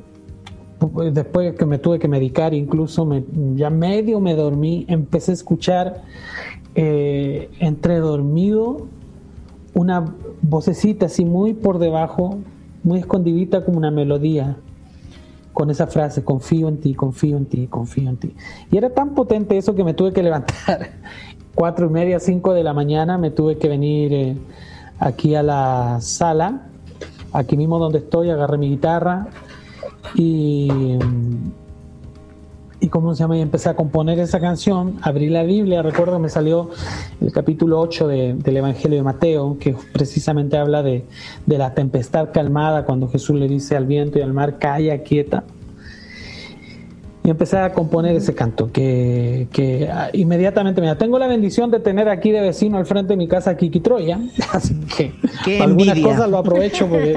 [1.12, 3.24] después que me tuve que medicar, incluso me,
[3.55, 6.02] ya medio me dormí, empecé a escuchar
[6.74, 8.88] eh, entre dormido
[9.74, 12.38] una vocecita así muy por debajo,
[12.83, 14.57] muy escondidita como una melodía,
[15.52, 18.35] con esa frase, confío en ti, confío en ti, confío en ti.
[18.70, 20.92] Y era tan potente eso que me tuve que levantar
[21.55, 24.37] cuatro y media, cinco de la mañana, me tuve que venir eh,
[25.03, 26.69] aquí a la sala,
[27.33, 29.27] aquí mismo donde estoy, agarré mi guitarra
[30.15, 30.69] y
[32.83, 36.23] y cómo se llama, y empecé a componer esa canción, abrí la Biblia, recuerdo que
[36.23, 36.71] me salió
[37.21, 41.05] el capítulo 8 del Evangelio de Mateo, que precisamente habla de,
[41.47, 45.45] la tempestad calmada, cuando Jesús le dice al viento y al mar, calla, quieta.
[47.25, 52.09] Y empecé a componer ese canto, que, que inmediatamente, mira, tengo la bendición de tener
[52.09, 54.19] aquí de vecino al frente de mi casa Kiki Troya,
[54.53, 57.17] así que algunas cosas lo aprovecho porque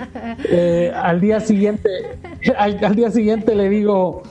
[0.50, 1.88] eh, al día siguiente,
[2.58, 4.22] al día siguiente le digo,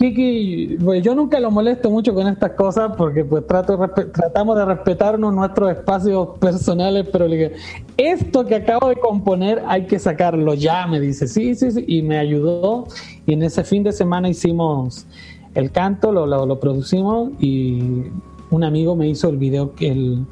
[0.00, 3.78] Kiki, pues yo nunca lo molesto mucho con estas cosas porque pues trato
[4.14, 7.52] tratamos de respetarnos nuestros espacios personales, pero le dije,
[7.98, 12.00] esto que acabo de componer hay que sacarlo ya, me dice, sí, sí, sí, y
[12.00, 12.86] me ayudó.
[13.26, 15.06] Y en ese fin de semana hicimos
[15.52, 18.04] el canto, lo, lo, producimos y
[18.50, 20.24] un amigo me hizo el video, el,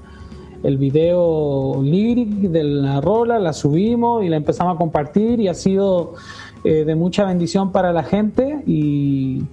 [0.63, 5.55] el video lyric de la rola, la subimos y la empezamos a compartir y ha
[5.55, 6.15] sido
[6.65, 9.45] eh, de mucha bendición para la gente y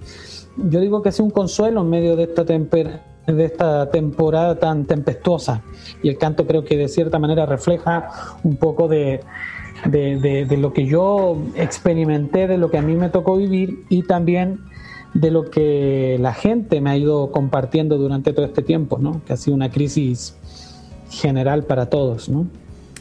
[0.56, 5.62] yo digo que es un consuelo en medio de esta, de esta temporada tan tempestuosa
[6.02, 8.08] y el canto creo que de cierta manera refleja
[8.42, 9.20] un poco de,
[9.84, 14.60] de, lo que yo experimenté, de lo que a mí me tocó vivir y también
[15.14, 19.22] de lo que la gente me ha ido compartiendo durante todo este tiempo, ¿no?
[19.24, 20.36] que ha sido una crisis
[21.10, 22.28] general para todos.
[22.28, 22.46] ¿no?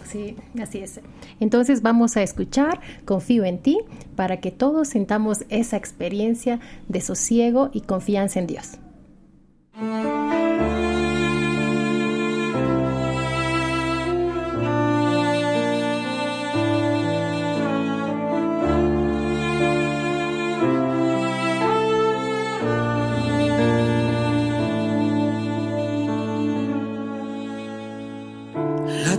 [0.05, 0.99] Sí, así es.
[1.39, 3.79] Entonces vamos a escuchar Confío en ti
[4.15, 8.79] para que todos sintamos esa experiencia de sosiego y confianza en Dios.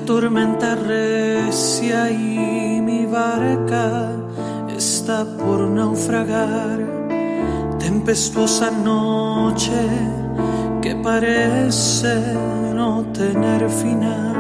[0.07, 0.77] tormenta
[1.57, 4.11] recia y mi barca
[4.77, 6.79] está por naufragar.
[7.79, 9.81] Tempestuosa noche
[10.83, 12.15] que parece
[12.75, 14.37] no tener final.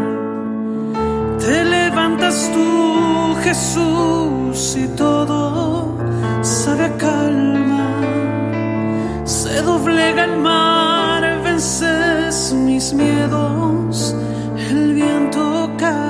[1.38, 5.96] Te levantas tú, Jesús, y todo
[6.42, 7.86] sabe calma.
[9.24, 14.14] Se doblega el mar, vences mis miedos
[14.70, 16.05] el viento calla.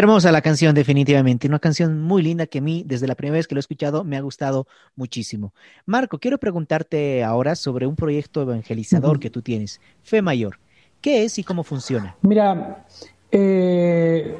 [0.00, 1.46] Hermosa la canción, definitivamente.
[1.46, 4.02] Una canción muy linda que a mí, desde la primera vez que lo he escuchado,
[4.02, 5.52] me ha gustado muchísimo.
[5.84, 10.58] Marco, quiero preguntarte ahora sobre un proyecto evangelizador que tú tienes, Fe Mayor.
[11.02, 12.16] ¿Qué es y cómo funciona?
[12.22, 12.86] Mira,
[13.30, 14.38] eh,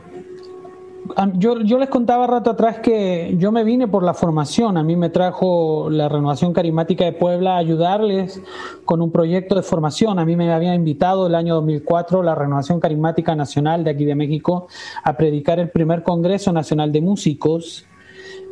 [1.34, 4.76] yo, yo les contaba rato atrás que yo me vine por la formación.
[4.76, 8.42] A mí me trajo la Renovación Carismática de Puebla a ayudarles
[8.84, 10.18] con un proyecto de formación.
[10.18, 14.14] A mí me había invitado el año 2004 la Renovación Carismática Nacional de aquí de
[14.14, 14.68] México
[15.02, 17.86] a predicar el primer Congreso Nacional de Músicos.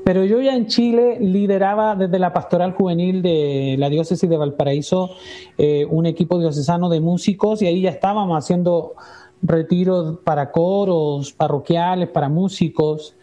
[0.05, 5.11] Pero yo ya en Chile lideraba desde la pastoral juvenil de la diócesis de Valparaíso
[5.59, 8.95] eh, un equipo diocesano de músicos y ahí ya estábamos haciendo
[9.43, 13.17] retiros para coros, parroquiales, para músicos.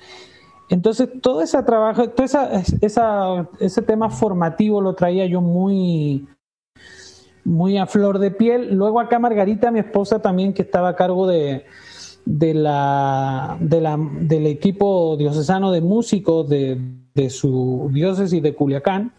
[0.70, 6.28] Entonces, todo ese trabajo, todo esa, ese tema formativo lo traía yo muy,
[7.44, 8.74] muy a flor de piel.
[8.76, 11.66] Luego acá Margarita, mi esposa también, que estaba a cargo de,
[12.26, 16.80] de la, de la, del equipo diocesano de músicos de,
[17.14, 19.14] de su diócesis de Culiacán,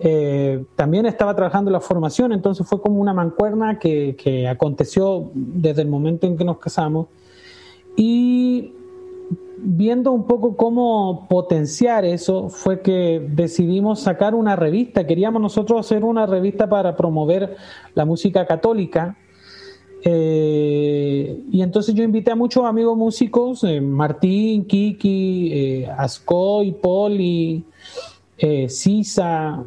[0.00, 5.82] eh, también estaba trabajando la formación, entonces fue como una mancuerna que, que, aconteció desde
[5.82, 7.06] el momento en que nos casamos.
[7.96, 8.72] Y
[9.56, 15.06] viendo un poco cómo potenciar eso, fue que decidimos sacar una revista.
[15.06, 17.56] Queríamos nosotros hacer una revista para promover
[17.94, 19.16] la música católica.
[20.06, 27.64] Eh, y entonces yo invité a muchos amigos músicos, eh, Martín, Kiki, eh, Ascoy, Poli,
[28.38, 29.62] eh, CISA,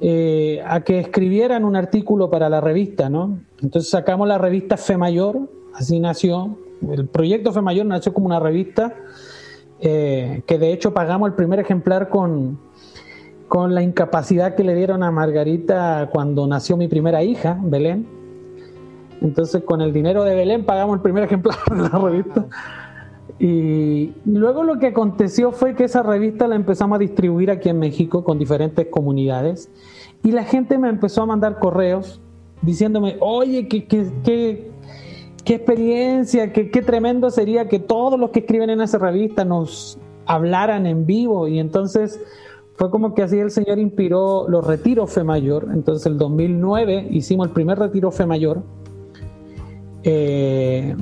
[0.00, 3.38] eh, a que escribieran un artículo para la revista, ¿no?
[3.62, 6.56] Entonces sacamos la revista Fe Mayor, así nació.
[6.90, 8.94] El proyecto Fe Mayor nació como una revista
[9.80, 12.58] eh, que de hecho pagamos el primer ejemplar con,
[13.48, 18.06] con la incapacidad que le dieron a Margarita cuando nació mi primera hija, Belén.
[19.20, 22.46] Entonces con el dinero de Belén pagamos el primer ejemplar de la revista.
[23.38, 27.78] Y luego lo que aconteció fue que esa revista la empezamos a distribuir aquí en
[27.78, 29.70] México con diferentes comunidades
[30.22, 32.20] y la gente me empezó a mandar correos
[32.62, 34.70] diciéndome, oye, qué, qué, qué,
[35.44, 39.98] qué experiencia, qué, qué tremendo sería que todos los que escriben en esa revista nos
[40.24, 42.18] hablaran en vivo y entonces
[42.76, 45.68] fue como que así el Señor inspiró los retiros Fe Mayor.
[45.72, 48.62] Entonces, el 2009 hicimos el primer retiro Fe Mayor.
[50.02, 50.94] Eh,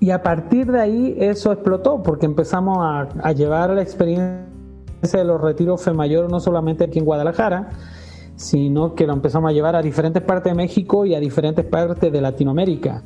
[0.00, 4.46] y a partir de ahí eso explotó porque empezamos a, llevar la experiencia
[5.02, 7.70] de los retiros Fe Mayor no solamente aquí en Guadalajara,
[8.36, 12.12] sino que lo empezamos a llevar a diferentes partes de México y a diferentes partes
[12.12, 13.02] de Latinoamérica.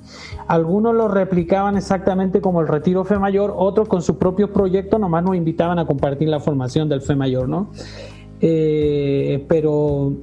[0.46, 5.24] Algunos lo replicaban exactamente como el retiro Fe Mayor, otros con sus propios proyectos nomás
[5.24, 7.70] nos invitaban a compartir la formación del Fe Mayor, ¿no?
[8.42, 10.14] Eh, pero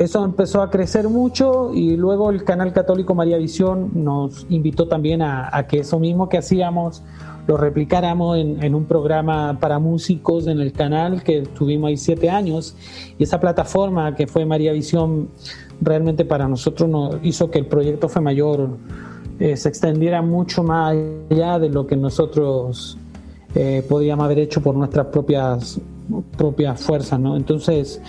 [0.00, 5.20] eso empezó a crecer mucho y luego el canal católico María Visión nos invitó también
[5.20, 7.02] a, que eso mismo que hacíamos
[7.46, 12.74] lo replicáramos en, un programa para músicos en el canal que tuvimos ahí siete años.
[13.18, 15.28] Y esa plataforma que fue María Visión
[15.82, 18.70] realmente para nosotros nos hizo que el proyecto Fe Mayor
[19.38, 20.96] eh, se extendiera mucho más
[21.30, 22.96] allá de lo que nosotros
[23.54, 25.78] eh, podíamos haber hecho por nuestras propias
[26.36, 27.36] propias fuerzas, ¿no?
[27.36, 28.00] Entonces,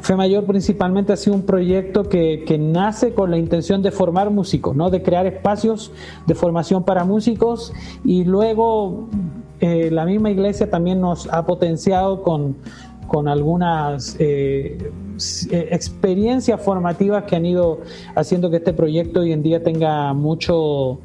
[0.00, 4.30] Fe Mayor principalmente ha sido un proyecto que, que, nace con la intención de formar
[4.30, 4.90] músicos, ¿no?
[4.90, 5.92] De crear espacios
[6.26, 7.72] de formación para músicos
[8.04, 9.08] y luego
[9.60, 12.56] eh, la misma iglesia también nos ha potenciado con,
[13.06, 14.92] con algunas eh,
[15.50, 17.80] eh, experiencias formativas que han ido
[18.14, 20.98] haciendo que este proyecto hoy en día tenga mucho,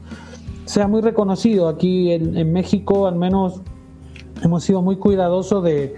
[0.66, 3.62] sea muy reconocido aquí en México, al menos
[4.44, 5.96] hemos sido muy cuidadosos de,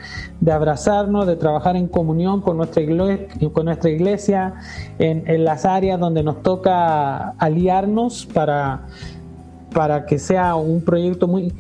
[0.52, 4.56] abrazarnos, de trabajar en comunión con nuestra iglesia, con nuestra iglesia
[5.00, 8.88] en, las áreas donde nos toca aliarnos para,
[9.74, 11.54] para que sea un proyecto muy,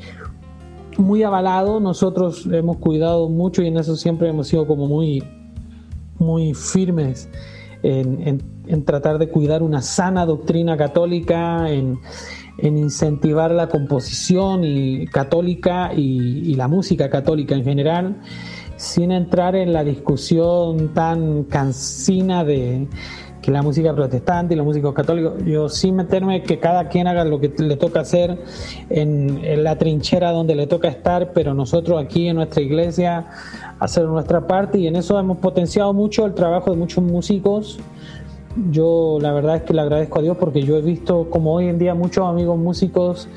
[0.98, 1.80] muy avalado.
[1.80, 5.24] Nosotros hemos cuidado mucho y en eso siempre hemos sido como muy,
[6.20, 7.30] muy firmes
[7.82, 11.70] en, en tratar de cuidar una sana doctrina católica,
[12.58, 18.16] en incentivar la composición y católica y, la música católica en general,
[18.78, 22.88] sin entrar en la discusión tan cansina de
[23.42, 27.26] que la música protestante y los músicos católicos, yo sin meterme que cada quien haga
[27.26, 28.42] lo que le toca hacer
[28.90, 33.28] en, en, la trinchera donde le toca estar, pero nosotros aquí en nuestra iglesia
[33.80, 37.80] hacer nuestra parte y en eso hemos potenciado mucho el trabajo de muchos músicos
[38.72, 41.68] yo la verdad es que le agradezco a Dios porque yo he visto como hoy
[41.68, 43.28] en día muchos amigos músicos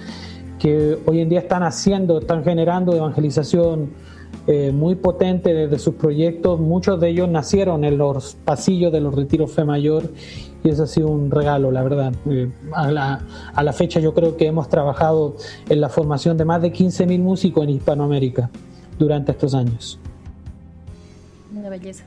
[0.59, 3.91] que hoy en día están haciendo, están generando evangelización
[4.47, 6.61] eh, muy potente desde sus proyectos.
[6.61, 10.11] Muchos de ellos nacieron en los pasillos de los retiros Fe Mayor
[10.63, 12.15] y eso ha sido un regalo, la verdad.
[12.27, 13.21] Eh, a, la,
[13.55, 15.37] a, la, fecha yo creo que hemos trabajado
[15.69, 18.51] en la formación de más de 15.000 músicos en Hispanoamérica
[18.99, 19.99] durante estos años.
[21.55, 22.05] Una belleza.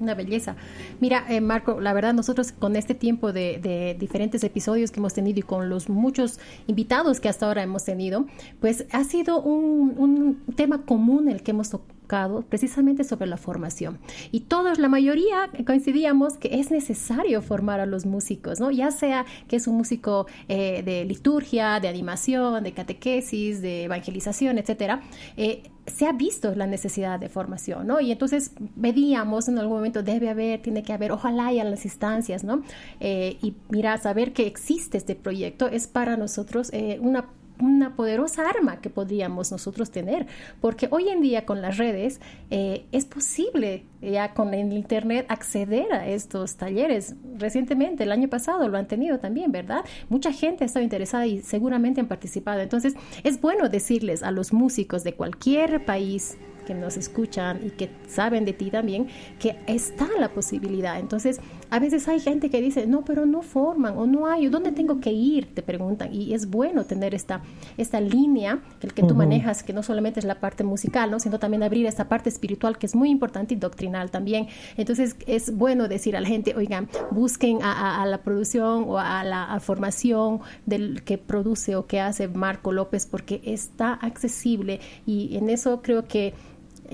[0.00, 0.56] Una belleza.
[1.00, 5.40] Mira, eh, Marco, la verdad nosotros con este tiempo de, diferentes episodios que hemos tenido
[5.40, 8.26] y con los muchos invitados que hasta ahora hemos tenido,
[8.60, 12.00] pues ha sido un, un tema común el que hemos tocado
[12.48, 13.98] precisamente sobre la formación.
[14.32, 18.70] Y todos, la mayoría, coincidíamos que es necesario formar a los músicos, ¿no?
[18.70, 24.58] Ya sea que es un músico eh, de liturgia, de animación, de catequesis, de evangelización,
[24.58, 25.02] etcétera.
[25.36, 28.00] Eh, se ha visto la necesidad de formación, ¿no?
[28.00, 32.44] Y entonces veíamos en algún momento, debe haber, tiene que haber, ojalá haya las instancias,
[32.44, 32.62] ¿no?
[33.00, 36.70] Eh, y mira, saber que existe este proyecto es para nosotros
[37.00, 37.26] una
[37.60, 40.26] una poderosa arma que podríamos nosotros tener,
[40.60, 45.92] porque hoy en día con las redes eh, es posible ya con el Internet acceder
[45.92, 47.14] a estos talleres.
[47.36, 49.84] Recientemente, el año pasado, lo han tenido también, ¿verdad?
[50.08, 52.60] Mucha gente ha estado interesada y seguramente han participado.
[52.60, 52.94] Entonces,
[53.24, 56.38] es bueno decirles a los músicos de cualquier país
[56.70, 59.08] que nos escuchan y que saben de ti también,
[59.40, 61.00] que está la posibilidad.
[61.00, 64.70] Entonces, a veces hay gente que dice, no, pero no forman o no hay, ¿dónde
[64.70, 65.52] tengo que ir?
[65.52, 66.14] Te preguntan.
[66.14, 67.42] Y es bueno tener esta,
[67.76, 71.18] esta línea, el que tú manejas, que no solamente es la parte musical, ¿no?
[71.18, 74.46] sino también abrir esta parte espiritual que es muy importante y doctrinal también.
[74.76, 79.58] Entonces, es bueno decir a la gente, oigan, busquen a, la producción o a la
[79.58, 85.82] formación del que produce o que hace Marco López porque está accesible y en eso
[85.82, 86.34] creo que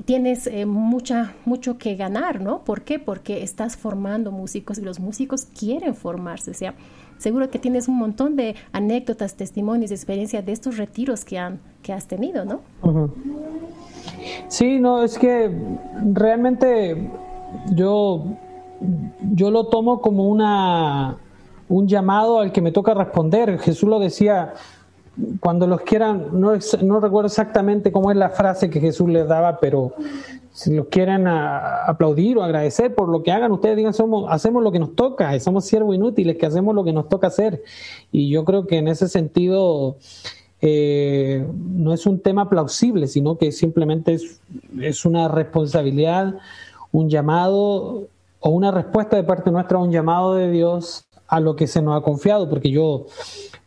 [0.05, 2.61] tienes eh, mucha, mucho que ganar, ¿no?
[2.65, 2.99] ¿Por qué?
[2.99, 6.51] Porque estás formando músicos y los músicos quieren formarse.
[6.51, 6.75] O sea,
[7.19, 11.93] seguro que tienes un montón de anécdotas, testimonios, experiencias de estos retiros que, han, que
[11.93, 12.61] has tenido, ¿no?
[14.49, 15.51] Sí, no, es que
[16.13, 17.11] realmente
[17.75, 18.25] yo,
[19.33, 21.17] yo lo tomo como una,
[21.69, 23.59] un llamado al que me toca responder.
[23.59, 24.55] Jesús lo decía,
[25.41, 26.53] cuando los quieran, no,
[26.83, 29.95] no recuerdo exactamente cómo es la frase que Jesús les daba, pero
[30.53, 34.73] si los quieren aplaudir o agradecer por lo que hagan, ustedes digan, somos, hacemos lo
[34.73, 37.63] que nos toca, somos siervos inútiles, que hacemos lo que nos toca hacer.
[38.11, 39.97] Y yo creo que en ese sentido
[40.61, 44.41] eh, no es un tema plausible, sino que simplemente es,
[44.81, 46.37] es una responsabilidad,
[46.91, 48.09] un llamado
[48.41, 51.83] o una respuesta de parte nuestra a un llamado de Dios a lo que se
[51.83, 53.07] nos ha confiado, porque yo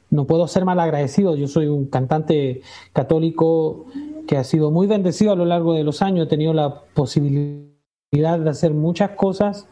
[0.09, 1.35] no puedo ser mal agradecido.
[1.35, 2.61] Yo soy un cantante
[2.93, 3.85] católico
[4.27, 6.25] que ha sido muy bendecido a lo largo de los años.
[6.25, 9.67] He tenido la posibilidad de hacer muchas cosas,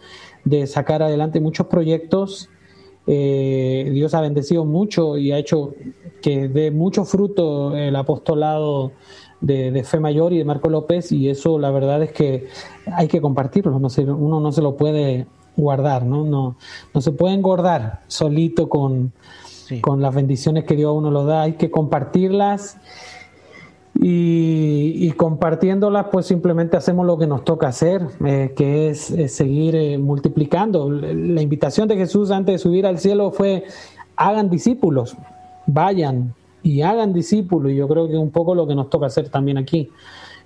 [0.45, 2.49] de sacar adelante muchos proyectos.
[3.07, 5.73] Eh, Dios ha bendecido mucho y ha hecho
[6.21, 8.91] que dé mucho fruto el apostolado
[9.39, 12.47] de, Fe Mayor y de Marco López y eso la verdad es que
[12.91, 16.25] hay que compartirlo, no uno no se lo puede guardar, ¿no?
[16.25, 16.57] No,
[16.93, 19.13] no se puede engordar solito con,
[19.81, 21.43] con las bendiciones que Dios a uno lo da.
[21.43, 22.77] Hay que compartirlas
[23.99, 29.97] y, compartiéndolas pues simplemente hacemos lo que nos toca hacer, eh, que es, seguir eh,
[29.97, 30.89] multiplicando.
[30.91, 33.63] La invitación de Jesús antes de subir al cielo fue
[34.15, 35.15] hagan discípulos,
[35.65, 37.71] vayan y hagan discípulos.
[37.71, 39.89] Y yo creo que es un poco lo que nos toca hacer también aquí.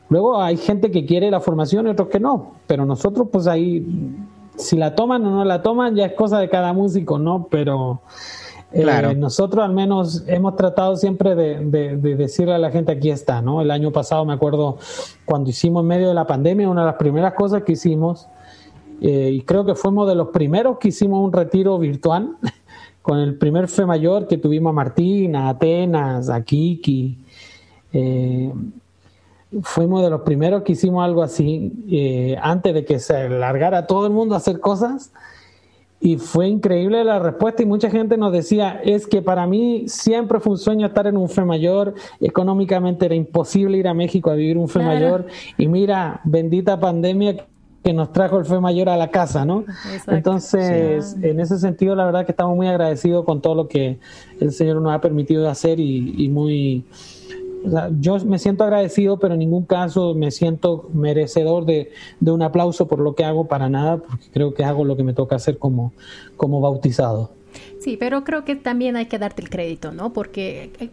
[0.10, 3.86] Luego hay gente que quiere la formación y otros que no, pero nosotros pues ahí,
[4.56, 7.48] si la toman o no la toman, ya es cosa de cada músico, ¿no?
[7.50, 8.02] Pero
[8.74, 13.62] eh, nosotros al menos hemos tratado siempre de, decirle a la gente aquí está, ¿no?
[13.62, 14.78] El año pasado me acuerdo
[15.26, 18.28] cuando hicimos en medio de la pandemia, una de las primeras cosas que hicimos,
[19.02, 22.38] eh, y creo que fuimos de los primeros que hicimos un retiro virtual,
[23.02, 27.18] con el primer fe mayor que tuvimos a Martín, a Atenas, a Kiki.
[27.92, 28.54] Eh,
[29.64, 34.14] fuimos de los primeros que hicimos algo así, antes de que se largara todo el
[34.14, 35.12] mundo a hacer cosas
[36.02, 40.40] y fue increíble la respuesta y mucha gente nos decía, es que para mí siempre
[40.40, 44.34] fue un sueño estar en un fe mayor, económicamente era imposible ir a México a
[44.34, 45.28] vivir un fe mayor
[45.60, 47.46] y mira, bendita pandemia
[47.84, 49.64] que nos trajo el fe mayor a la casa, ¿no?
[50.08, 54.00] Entonces, en ese sentido, la verdad que estamos muy agradecidos con todo lo que
[54.40, 56.84] el Señor nos ha permitido hacer y, y muy
[58.00, 61.92] yo me siento agradecido, pero en ningún caso me siento merecedor de,
[62.22, 65.14] un aplauso por lo que hago para nada, porque creo que hago lo que me
[65.14, 65.94] toca hacer como,
[66.38, 67.41] como bautizado.
[67.82, 70.14] Sí, pero creo que también hay que darte el crédito, ¿no?
[70.14, 70.90] Porque, eh,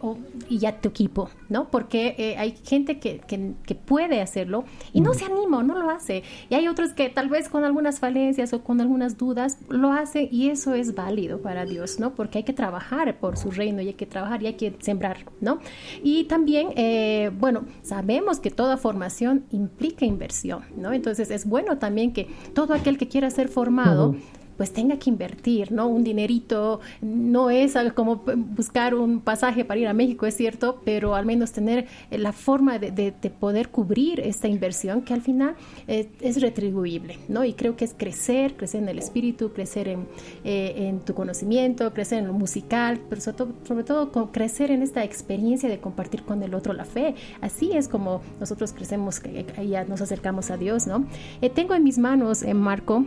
[0.49, 1.69] y ya tu equipo, ¿no?
[1.69, 6.23] Porque eh, hay gente que, que, puede hacerlo y no se anima, no lo hace.
[6.49, 10.27] Y hay otros que tal vez con algunas falencias o con algunas dudas lo hace
[10.31, 12.15] y eso es válido para Dios, ¿no?
[12.15, 15.17] Porque hay que trabajar por su reino y hay que trabajar y hay que sembrar,
[15.41, 15.59] ¿no?
[16.03, 20.91] Y también, eh, bueno, sabemos que toda formación implica inversión, ¿no?
[20.91, 24.15] Entonces es bueno también que todo aquel que quiera ser formado,
[24.59, 25.87] pues tenga que invertir, ¿no?
[25.87, 31.15] Un dinerito no es como buscar un pasaje para ir a México, es cierto, pero
[31.15, 35.55] al menos tener la forma de, poder cubrir esta inversión que al final
[35.87, 37.45] eh, es retribuible, ¿no?
[37.45, 40.07] Y creo que es crecer, crecer en el espíritu, crecer en,
[40.43, 45.69] eh, en tu conocimiento, crecer en lo musical, pero sobre todo, crecer en esta experiencia
[45.69, 47.15] de compartir con el otro la fe.
[47.39, 49.21] Así es como nosotros crecemos,
[49.65, 51.05] ya nos acercamos a Dios, ¿no?
[51.41, 53.05] Eh, tengo en mis manos, en Marco,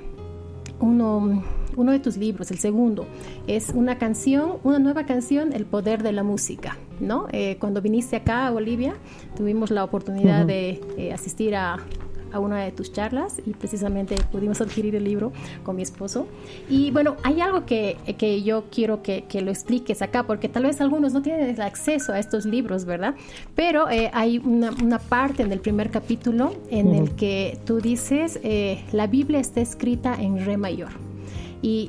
[0.83, 1.43] uno,
[1.77, 3.07] uno de tus libros, el segundo,
[3.47, 7.29] es una canción, una nueva canción, El Poder de la Música, ¿no?
[7.33, 8.95] Eh, cuando viniste acá a Bolivia,
[9.37, 11.79] tuvimos la oportunidad de eh, asistir a,
[12.33, 16.27] a una de tus charlas y precisamente pudimos adquirir el libro con mi esposo.
[16.69, 20.65] Y bueno, hay algo que, que yo quiero que, que, lo expliques acá, porque tal
[20.65, 23.15] vez algunos no tienen acceso a estos libros, ¿verdad?
[23.55, 28.41] Pero eh, hay una, una, parte en el primer capítulo en el que tú dices,
[28.43, 30.91] eh, la Biblia está escrita en re mayor.
[31.61, 31.87] Y,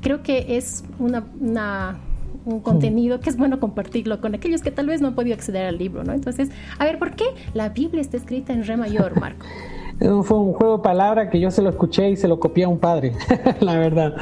[0.00, 1.98] creo que es una, una
[2.44, 5.64] un contenido que es bueno compartirlo con aquellos que tal vez no han podido acceder
[5.64, 6.12] al libro, ¿no?
[6.12, 7.24] Entonces, a ver, ¿por qué
[7.54, 9.46] la Biblia está escrita en re mayor, Marco?
[9.98, 12.68] Fue un juego de palabras que yo se lo escuché y se lo copié a
[12.68, 13.12] un padre,
[13.60, 14.16] la verdad.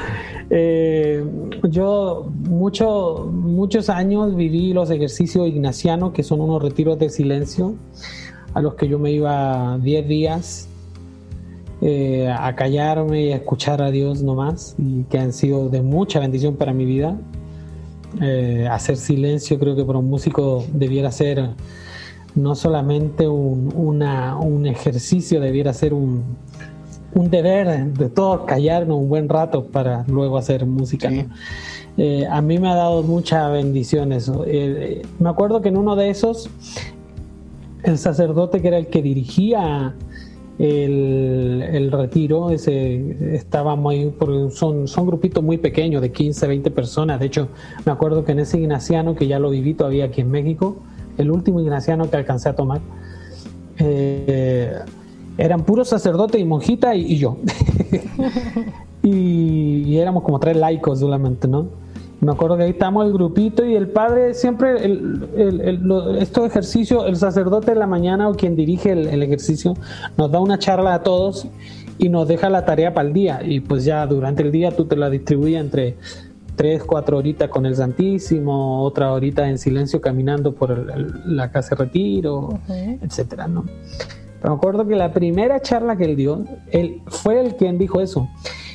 [0.50, 1.24] Eh,
[1.70, 7.74] yo mucho, muchos años viví los ejercicios ignacianos, que son unos retiros de silencio,
[8.52, 10.68] a los que yo me iba 10 días
[11.80, 16.20] eh, a callarme y a escuchar a Dios nomás, y que han sido de mucha
[16.20, 17.16] bendición para mi vida.
[18.20, 21.48] Eh, hacer silencio creo que para un músico debiera ser
[22.34, 26.22] no solamente un, una, un ejercicio, debiera ser un,
[27.14, 31.10] un, deber de todos callarnos un buen rato para luego hacer música.
[31.98, 34.44] Eh, a mí me ha dado mucha bendición eso.
[34.46, 36.48] Eh, me acuerdo que en uno de esos,
[37.82, 39.94] el sacerdote que era el que dirigía
[40.58, 46.70] el, el retiro, ese estaba muy, porque son, son grupitos muy pequeños, de 15, 20
[46.70, 47.20] personas.
[47.20, 47.48] De hecho,
[47.84, 50.76] me acuerdo que en ese ignaciano, que ya lo viví todavía aquí en México,
[51.18, 52.80] el último ignaciano que alcancé a tomar,
[53.78, 54.78] eh,
[55.38, 57.38] eran puros sacerdotes y monjita y, yo.
[59.02, 61.66] y, éramos como tres laicos solamente, ¿no?
[62.20, 67.04] Me acuerdo que ahí estamos el grupito y el padre siempre, el, el, estos ejercicios,
[67.08, 69.74] el sacerdote en la mañana o quien dirige el, ejercicio
[70.16, 71.48] nos da una charla a todos
[71.98, 74.84] y nos deja la tarea para el día y pues ya durante el día tú
[74.84, 75.96] te la distribuyes entre
[76.56, 80.86] tres, cuatro horitas con el Santísimo, otra horita en silencio caminando por
[81.26, 82.58] la casa de retiro,
[83.00, 83.64] etcétera, ¿no?
[84.40, 88.00] Pero me acuerdo que la primera charla que él dio, él fue el quien dijo
[88.00, 88.28] eso.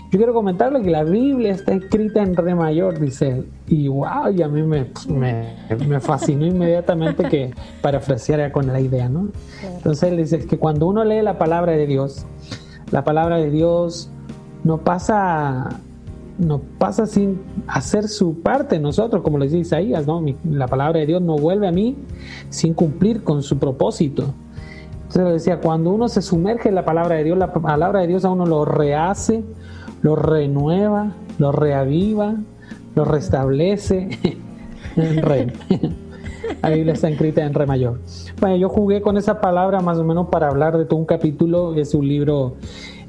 [0.09, 3.49] Yo quiero comentarle que la Biblia está escrita en re mayor, dice él.
[3.67, 9.28] Y wow, y a mí me, me, fascinó inmediatamente que parafraseara con la idea, ¿no?
[9.75, 12.25] Entonces él dice que cuando uno lee la palabra de Dios,
[12.91, 14.09] la palabra de Dios
[14.63, 15.82] no pasa
[16.38, 20.23] no pasa sin hacer su parte nosotros, como les dice Isaías, ¿no?
[20.43, 21.95] la palabra de Dios no vuelve a mí
[22.49, 24.33] sin cumplir con su propósito.
[25.07, 28.25] Entonces decía, cuando uno se sumerge en la palabra de Dios, la palabra de Dios
[28.25, 29.43] a uno lo rehace,
[30.01, 32.35] lo renueva, lo reaviva,
[32.93, 34.09] lo restablece
[34.95, 35.53] en re.
[36.61, 37.99] La Biblia está escrita en re mayor.
[38.39, 41.75] Bueno, yo jugué con esa palabra más o menos para hablar de todo un capítulo.
[41.75, 42.55] Es un libro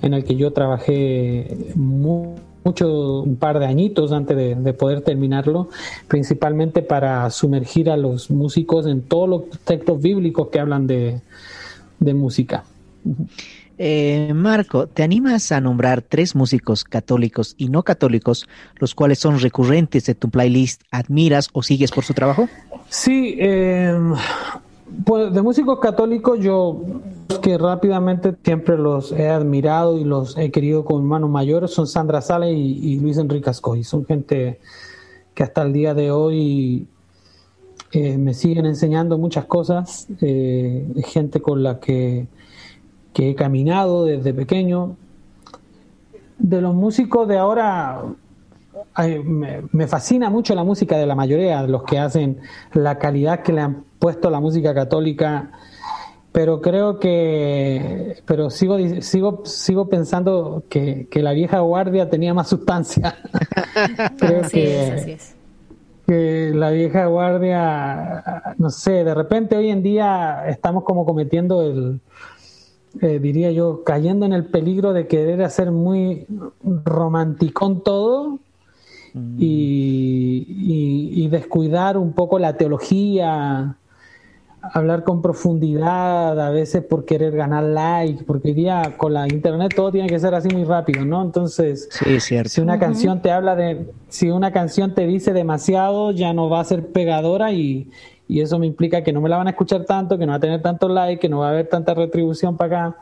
[0.03, 2.31] en el que yo trabajé muy
[2.69, 5.71] mucho, un par de añitos antes de, poder terminarlo,
[6.07, 11.21] principalmente para sumergir a los músicos en todos los textos bíblicos que hablan de,
[12.15, 12.65] música.
[13.79, 18.47] Eh, Marco, ¿te animas a nombrar tres músicos católicos y no católicos,
[18.77, 22.49] los cuales son recurrentes de tu playlist, admiras o sigues por su trabajo?
[22.91, 23.97] Sí, eh,
[25.05, 26.83] pues de músicos católicos yo
[27.43, 32.21] que rápidamente siempre los he admirado y los he querido como hermanos mayores son Sandra
[32.21, 33.85] Sale y, Luis Enrique Ascoy.
[33.85, 34.61] Son gente
[35.35, 36.87] que hasta el día de hoy
[37.93, 40.09] eh, me siguen enseñando muchas cosas.
[40.21, 42.27] Eh, gente con la que,
[43.13, 44.97] que he caminado desde pequeño.
[46.39, 48.03] De los músicos de ahora,
[49.73, 52.39] me, fascina mucho la música de la mayoría de los que hacen
[52.73, 55.51] la calidad que le han puesto la música católica
[56.33, 63.17] pero creo que pero sigo sigo sigo pensando que, la vieja guardia tenía más sustancia.
[64.19, 65.19] Creo que,
[66.07, 72.01] que la vieja guardia no sé de repente hoy en día estamos como cometiendo el
[73.01, 76.27] eh, diría yo cayendo en el peligro de querer hacer muy
[76.63, 78.39] romanticón todo
[79.39, 83.77] y, descuidar un poco la teología
[84.61, 89.73] hablar con profundidad, a veces por querer ganar like, porque hoy día con la internet
[89.75, 91.23] todo tiene que ser así muy rápido, ¿no?
[91.23, 91.89] Entonces,
[92.47, 96.61] si una canción te habla de, si una canción te dice demasiado, ya no va
[96.61, 97.91] a ser pegadora y,
[98.27, 100.37] y eso me implica que no me la van a escuchar tanto, que no va
[100.37, 102.99] a tener tanto like, que no va a haber tanta retribución para acá.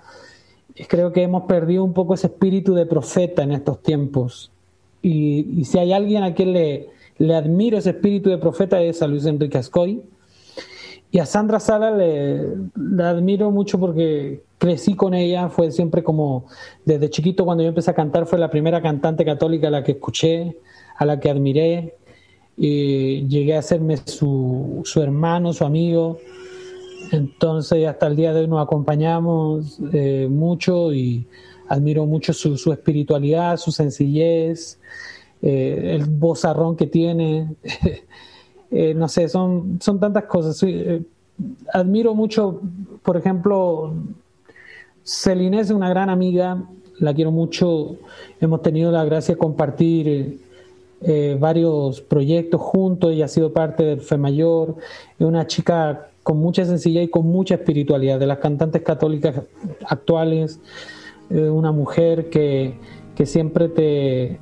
[0.89, 4.53] Creo que hemos perdido un poco ese espíritu de profeta en estos tiempos.
[5.09, 6.89] Y, si hay alguien a quien le,
[7.19, 10.03] le admiro ese espíritu de profeta es a Luis Enrique Ascoy
[11.13, 12.43] y a Sandra Sala le,
[12.99, 16.47] admiro mucho porque crecí con ella, fue siempre como,
[16.85, 19.93] desde chiquito cuando yo empecé a cantar, fue la primera cantante católica a la que
[19.93, 20.57] escuché,
[20.97, 21.95] a la que admiré,
[22.57, 26.19] y llegué a hacerme su, su hermano, su amigo.
[27.13, 31.27] Entonces hasta el día de hoy nos acompañamos eh, mucho y
[31.69, 34.79] admiro mucho su, su espiritualidad, su sencillez,
[35.43, 37.55] eh, el bozarrón que tiene.
[38.69, 40.61] Eh, no sé, son, son tantas cosas.
[40.65, 41.01] Eh,
[41.73, 42.61] admiro mucho,
[43.05, 43.95] por ejemplo,
[45.05, 46.65] Celine es una gran amiga,
[46.99, 47.95] la quiero mucho,
[48.41, 50.41] hemos tenido la gracia de compartir
[51.39, 54.75] varios proyectos juntos, ella ha sido parte del Fe Mayor,
[55.17, 59.43] es una chica con mucha sencillez y con mucha espiritualidad, de las cantantes católicas
[59.87, 60.59] actuales,
[61.31, 62.75] una mujer que,
[63.15, 64.39] que siempre te,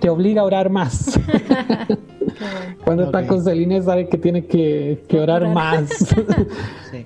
[0.00, 1.18] te obliga a orar más.
[2.84, 5.90] Cuando estás con Celine sabes que tienes que, orar más.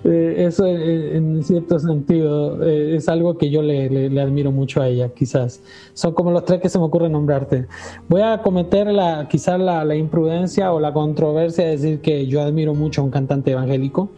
[0.05, 5.09] Eh, eso en cierto sentido eh, es algo que yo le, admiro mucho a ella,
[5.09, 5.63] quizás.
[5.95, 7.67] Son como los tres que se me ocurre nombrarte.
[8.07, 12.75] Voy a cometer la, quizás la, imprudencia o la controversia de decir que yo admiro
[12.75, 14.11] mucho a un cantante evangélico.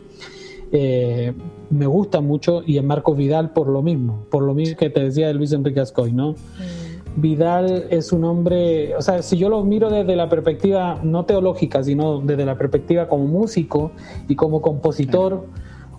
[0.73, 1.33] Eh,
[1.71, 5.01] me gusta mucho y en Marcos Vidal por lo mismo, por lo mismo que te
[5.01, 6.33] decía de Luis Enrique Ascoy, ¿no?
[6.33, 6.91] Mm.
[7.17, 11.83] Vidal es un hombre, o sea, si yo lo miro desde la perspectiva no teológica,
[11.83, 13.91] sino desde la perspectiva como músico
[14.29, 15.47] y como compositor,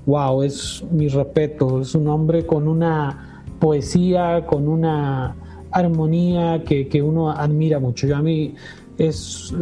[0.05, 5.35] wow, es mi respeto, es un hombre con una poesía, con una
[5.71, 8.07] armonía que, uno admira mucho.
[8.07, 8.55] Yo a mí
[9.07, 9.53] es,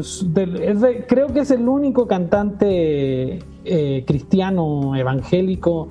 [1.08, 5.90] creo que es el único cantante eh, cristiano evangélico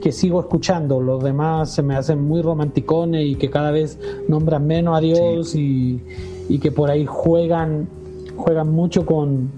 [0.00, 1.00] que sigo escuchando.
[1.00, 5.54] Los demás se me hacen muy romanticones y que cada vez nombran menos a Dios
[5.56, 6.00] y,
[6.60, 7.88] que por ahí juegan,
[8.36, 9.50] juegan mucho con,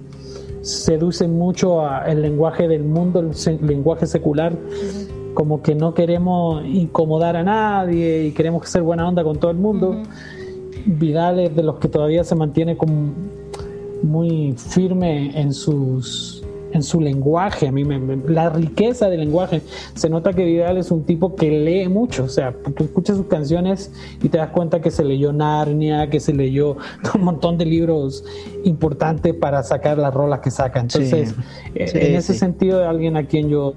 [0.62, 4.56] seducen mucho el lenguaje del mundo, el, lenguaje secular.
[5.34, 9.58] Como que no queremos incomodar a nadie y queremos ser buena onda con todo el
[9.58, 10.00] mundo.
[10.86, 13.12] Vidal es de los que todavía se mantiene como
[14.02, 19.62] muy firme en sus en su lenguaje, a mí me, la riqueza del lenguaje.
[19.94, 23.26] Se nota que Vidal es un tipo que lee mucho, o sea, tú escuchas sus
[23.26, 23.90] canciones
[24.22, 26.76] y te das cuenta que se leyó Narnia, que se leyó
[27.14, 28.24] un montón de libros
[28.64, 30.80] importantes para sacar las rolas que saca.
[30.80, 31.34] Entonces,
[31.74, 33.74] eh, en ese sentido, alguien a quien yo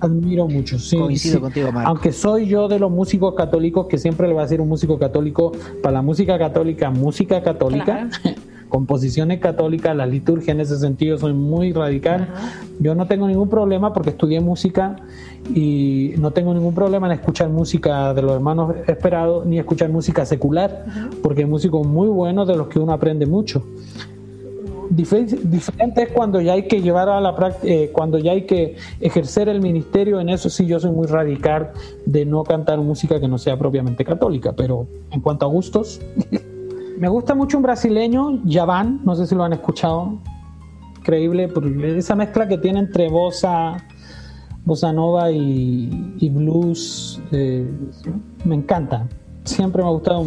[0.00, 0.78] admiro mucho.
[0.78, 4.44] Sí, Coincido contigo, Aunque soy yo de los músicos católicos que siempre le va a
[4.44, 8.08] decir un músico católico para la música católica, música católica.
[8.70, 12.28] composiciones católicas, la liturgia en ese sentido soy muy radical.
[12.78, 14.96] Yo no tengo ningún problema porque estudié música
[15.54, 20.24] y no tengo ningún problema en escuchar música de los hermanos esperados ni escuchar música
[20.24, 20.86] secular,
[21.22, 23.62] porque hay músicos muy buenos de los que uno aprende mucho.
[24.90, 28.76] Diferente es cuando ya hay que llevar a la práctica, eh, cuando ya hay que
[29.00, 31.70] ejercer el ministerio, en eso sí yo soy muy radical
[32.06, 36.00] de no cantar música que no sea propiamente católica, pero en cuanto a gustos,
[37.00, 40.18] Me gusta mucho un brasileño, Javan, no sé si lo han escuchado.
[40.98, 41.50] Increíble,
[41.96, 43.78] esa mezcla que tiene entre bossa,
[44.66, 47.66] bossa nova y, blues, eh,
[48.44, 49.08] me encanta.
[49.44, 50.24] Siempre me ha gustado.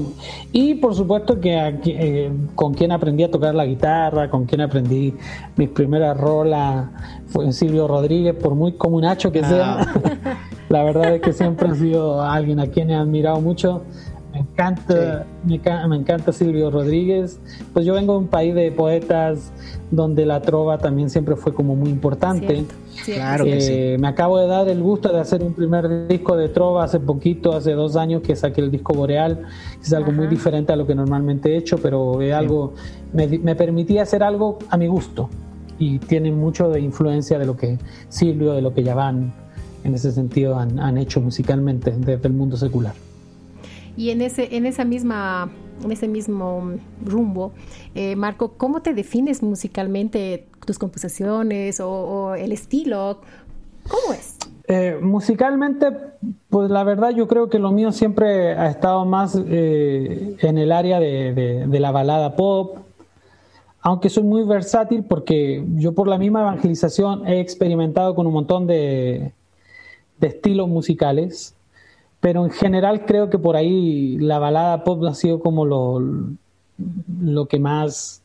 [0.51, 1.55] Y por supuesto que
[1.85, 5.13] eh, con quien aprendí a tocar la guitarra, con quien aprendí
[5.55, 6.87] mis primeras rolas,
[7.27, 9.81] fue Silvio Rodríguez, por muy comunacho que sea.
[9.81, 10.37] Ah.
[10.69, 13.83] la verdad es que siempre ha sido alguien a quien he admirado mucho.
[14.33, 17.39] Me encanta, me, encanta Silvio Rodríguez.
[17.71, 19.51] Pues yo vengo de un país de poetas
[19.91, 22.65] donde la trova también siempre fue como muy importante.
[23.05, 26.49] Claro que eh, Me acabo de dar el gusto de hacer un primer disco de
[26.49, 29.43] trova hace poquito, hace dos años que saqué el disco Boreal,
[29.79, 32.73] que es algo muy diferente a lo que normalmente he hecho, pero es algo,
[33.11, 35.29] me, me permitía hacer algo a mi gusto
[35.79, 37.77] y tiene mucho de influencia de lo que
[38.09, 39.33] Silvio, de lo que van
[39.83, 42.93] en ese sentido han, han hecho musicalmente desde el mundo secular.
[43.95, 45.51] Y en ese, en esa misma,
[45.83, 46.71] en ese mismo
[47.05, 47.51] rumbo,
[47.93, 53.21] eh, Marco, ¿cómo te defines musicalmente tus composiciones o, el estilo?
[53.87, 54.37] ¿Cómo es?
[54.67, 55.87] Eh, musicalmente,
[56.49, 60.71] pues la verdad yo creo que lo mío siempre ha estado más eh, en el
[60.71, 62.77] área de, la balada pop.
[63.81, 68.65] aunque soy muy versátil porque yo por la misma evangelización he experimentado con un montón
[68.65, 69.33] de,
[70.19, 71.55] de estilos musicales,
[72.21, 76.01] pero en general creo que por ahí la balada pop ha sido como lo,
[77.21, 78.22] lo que más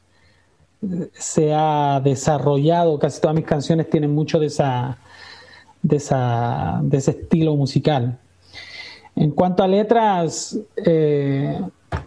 [1.12, 4.98] se ha desarrollado, casi todas mis canciones tienen mucho de, esa,
[5.82, 8.18] de, esa, de ese estilo musical.
[9.16, 11.60] En cuanto a letras, eh,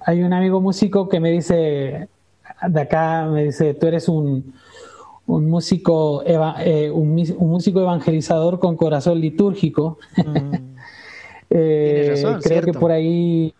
[0.06, 2.08] hay un amigo músico que me dice,
[2.68, 4.54] de acá, me dice, tú eres un,
[5.28, 7.14] un músico, eh, un,
[7.50, 9.98] músico evangelizador con corazón litúrgico.
[10.18, 10.72] Mm.
[11.54, 13.54] Eh, creo que por ahí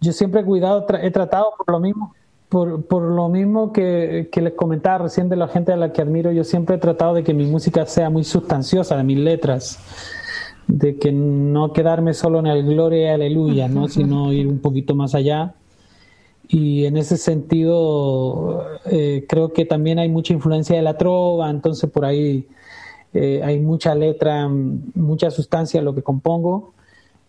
[0.00, 2.12] yo siempre he cuidado, he tratado por lo mismo
[2.52, 6.02] por, por lo mismo que, que, les comentaba recién de la gente a la que
[6.02, 9.78] admiro, yo siempre he tratado de que mi música sea muy sustanciosa, de mis letras,
[10.66, 13.88] de que no quedarme solo en el gloria y aleluya, ¿no?
[13.88, 15.54] sino ir un poquito más allá.
[16.46, 21.88] Y en ese sentido, eh, creo que también hay mucha influencia de la trova, entonces
[21.88, 22.46] por ahí
[23.14, 26.74] eh, hay mucha letra, mucha sustancia en lo que compongo.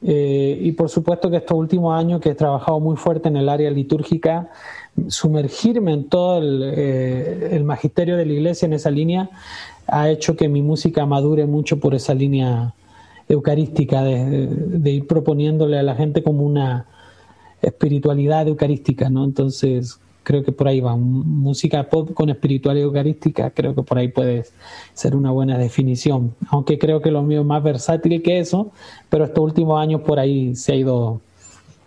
[0.05, 3.47] Eh, y por supuesto que estos últimos años que he trabajado muy fuerte en el
[3.47, 4.49] área litúrgica,
[5.08, 9.30] sumergirme en todo eh, el, magisterio de la iglesia en esa línea
[9.88, 12.74] ha hecho que mi música madure mucho por esa línea
[13.28, 16.86] eucarística, de, ir proponiéndole a la gente como una
[17.62, 19.24] espiritualidad eucarística, ¿no?
[19.24, 20.96] Entonces, creo que por ahí va.
[20.96, 24.46] Música pop con espiritualidad eucarística, creo que por ahí puede
[24.94, 26.36] ser una buena definición.
[26.50, 28.72] Aunque creo que lo mío es más versátil que eso,
[29.10, 31.22] pero estos últimos años por ahí se ha ido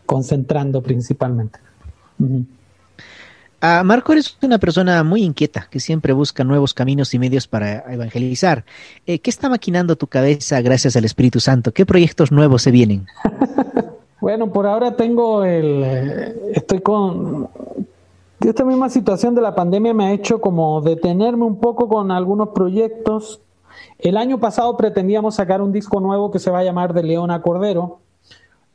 [0.07, 1.59] concentrando principalmente.
[3.61, 7.91] Ah, Marco, eres una persona muy inquieta que siempre busca nuevos caminos y medios para
[7.93, 8.65] evangelizar.
[9.07, 11.73] Eh, ¿Qué está maquinando tu cabeza gracias al Espíritu Santo?
[11.73, 13.07] ¿Qué proyectos nuevos se vienen?
[14.21, 15.83] bueno, por ahora tengo el...
[15.85, 17.49] Eh, estoy con...
[18.41, 22.51] Esta misma situación de la pandemia me ha hecho como detenerme un poco con algunos
[22.51, 23.41] proyectos.
[23.99, 27.41] El año pasado pretendíamos sacar un disco nuevo que se va a llamar De Leona
[27.41, 28.01] Cordero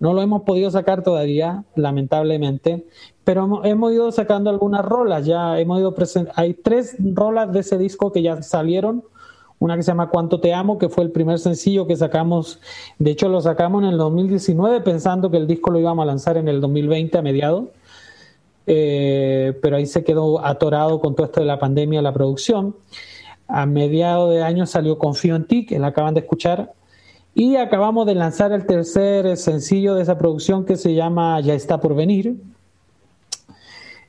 [0.02, 2.88] no lo hemos podido sacar todavía, lamentablemente,
[3.24, 5.28] pero hemos, ido sacando algunas rolas.
[5.28, 5.94] Ya hemos ido
[6.34, 9.04] Hay tres rolas de ese disco que ya salieron.
[9.60, 12.60] Una que se llama Cuánto te amo, que fue el primer sencillo que sacamos.
[12.98, 16.36] De hecho, lo sacamos en el 2019 pensando que el disco lo íbamos a lanzar
[16.36, 17.66] en el 2020 a mediados.
[18.66, 22.76] Eh, pero ahí se quedó atorado con todo esto de la pandemia, la producción.
[23.48, 26.74] A mediados de año salió Confío en ti, que la acaban de escuchar,
[27.34, 31.80] y acabamos de lanzar el tercer sencillo de esa producción que se llama Ya está
[31.80, 32.36] por venir,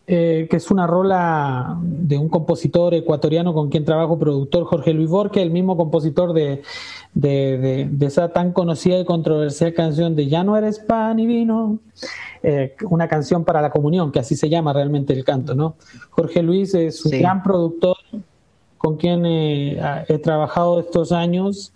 [0.09, 5.09] eh, que es una rola de un compositor ecuatoriano con quien trabajo, productor Jorge Luis
[5.09, 6.63] Borque, el mismo compositor de,
[7.15, 11.79] de, esa tan conocida y controversial canción de Ya no eres pan y vino,
[12.43, 15.77] eh, una canción para la comunión, que así se llama realmente el canto, ¿no?
[16.11, 17.97] Jorge Luis es un gran productor
[18.79, 21.73] con quien eh, he trabajado estos años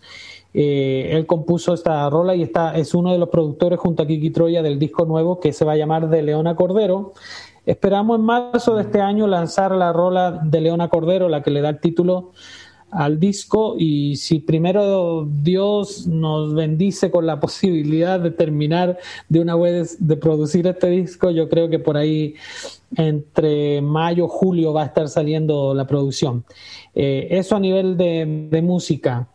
[0.54, 4.30] eh, él compuso esta rola y está, es uno de los productores junto a Kiki
[4.30, 7.12] Troya del disco nuevo que se va a llamar De Leona Cordero.
[7.66, 11.60] Esperamos en marzo de este año lanzar la rola de Leona Cordero, la que le
[11.60, 12.32] da el título
[12.90, 19.56] al disco y si primero Dios nos bendice con la posibilidad de terminar de una
[19.56, 22.34] vez de producir este disco, yo creo que por ahí
[22.96, 26.44] entre mayo julio va a estar saliendo la producción.
[26.94, 29.28] Eh, eso a nivel de música.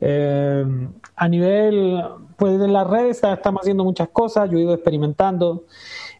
[0.00, 0.64] Eh,
[1.16, 2.02] a nivel
[2.36, 5.64] pues, de las redes estamos haciendo muchas cosas, yo he ido experimentando,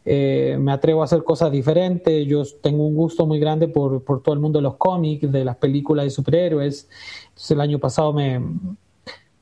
[0.05, 4.23] eh, me atrevo a hacer cosas diferentes, yo tengo un gusto muy grande por, por,
[4.23, 6.89] todo el mundo de los cómics, de las películas de superhéroes,
[7.29, 8.41] entonces el año pasado me,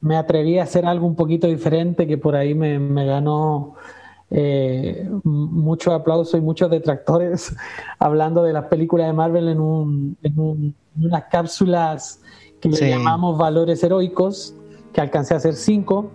[0.01, 3.75] me atreví a hacer algo un poquito diferente que por ahí me, me ganó
[4.31, 7.55] eh, mucho aplauso y muchos detractores
[7.99, 12.21] hablando de las películas de Marvel en, un, en, un, en unas cápsulas
[12.61, 14.55] que le llamamos valores heroicos,
[14.93, 16.11] que alcancé a hacer cinco,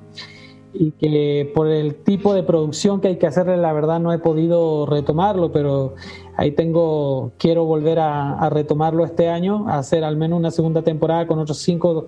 [0.73, 4.19] y que por el tipo de producción que hay que hacerle, la verdad no he
[4.19, 5.95] podido retomarlo, pero
[6.37, 11.27] ahí tengo, quiero volver a, retomarlo este año, a hacer al menos una segunda temporada
[11.27, 12.07] con otros cinco,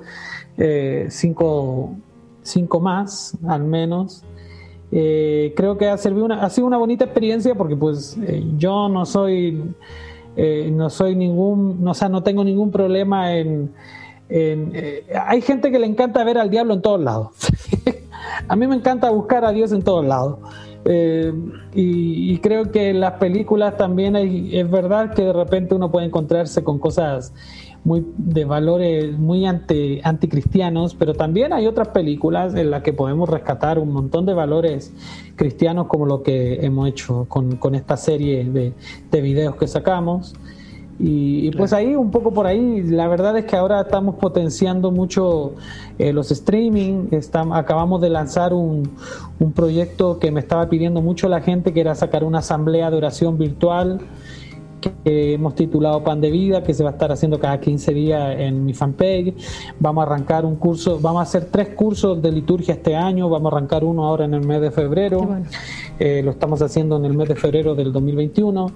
[0.58, 1.92] eh, cinco,
[2.42, 4.24] cinco más, al menos.
[4.92, 8.88] Eh, creo que ha, servido una, ha sido una bonita experiencia porque pues eh, yo
[8.88, 9.74] no soy,
[10.72, 13.72] no soy ningún, o sea, no tengo ningún problema en
[14.36, 17.30] eh, hay gente que le encanta ver al diablo en todos lados.
[18.48, 20.40] a mí me encanta buscar a Dios en todos lados.
[20.86, 21.32] Eh,
[21.74, 26.62] y, creo que en las películas también es verdad que de repente uno puede encontrarse
[26.64, 27.34] con cosas
[27.86, 33.30] muy de valores muy anti, anticristianos, pero también hay otras películas en las que podemos
[33.30, 34.94] rescatar un montón de valores
[35.36, 38.74] cristianos como lo que hemos hecho con, esta serie de,
[39.10, 40.34] de videos que sacamos.
[41.00, 45.56] Y, pues ahí, un poco por ahí, la verdad es que ahora estamos potenciando mucho
[45.98, 48.92] eh, los streaming, estamos, acabamos de lanzar un,
[49.40, 52.98] un proyecto que me estaba pidiendo mucho la gente, que era sacar una asamblea de
[52.98, 54.00] oración virtual
[55.04, 58.36] que hemos titulado Pan de Vida, que se va a estar haciendo cada 15 días
[58.40, 59.34] en mi fanpage.
[59.80, 63.52] Vamos a arrancar un curso, vamos a hacer tres cursos de liturgia este año, vamos
[63.52, 65.38] a arrancar uno ahora en el mes de febrero,
[66.00, 68.72] eh, lo estamos haciendo en el mes de febrero del 2021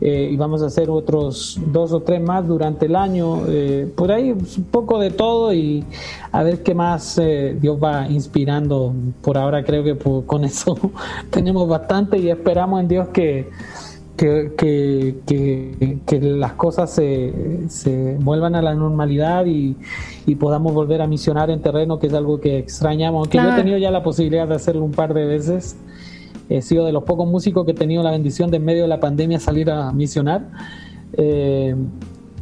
[0.00, 3.42] eh, y vamos a hacer otros dos o tres más durante el año.
[3.48, 5.84] Eh, por ahí un poco de todo y
[6.30, 7.20] a ver qué más
[7.60, 8.94] Dios va inspirando.
[9.22, 9.96] Por ahora creo que
[10.26, 10.78] con eso
[11.30, 13.48] tenemos bastante y esperamos en Dios que
[14.18, 14.52] que,
[15.24, 17.32] que, que, las cosas se,
[17.68, 19.76] se, vuelvan a la normalidad y,
[20.26, 23.20] y, podamos volver a misionar en terreno, que es algo que extrañamos.
[23.20, 25.76] Aunque yo he tenido ya la posibilidad de hacerlo un par de veces.
[26.48, 28.88] He sido de los pocos músicos que he tenido la bendición de en medio de
[28.88, 30.50] la pandemia salir a misionar.
[31.12, 31.76] Eh,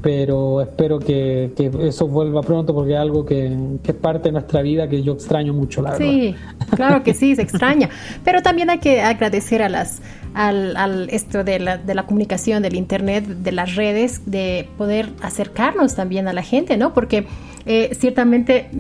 [0.01, 4.33] pero espero que, que, eso vuelva pronto porque es algo que, que, es parte de
[4.33, 6.07] nuestra vida que yo extraño mucho, la verdad.
[6.07, 6.35] Sí,
[6.71, 7.91] claro que sí, se extraña.
[8.25, 10.01] Pero también hay que agradecer a las
[10.37, 16.35] al, esto de la, comunicación, del internet, de las redes, de poder acercarnos también a
[16.35, 16.93] la gente, ¿no?
[16.93, 17.27] Porque
[17.65, 18.71] eh, ciertamente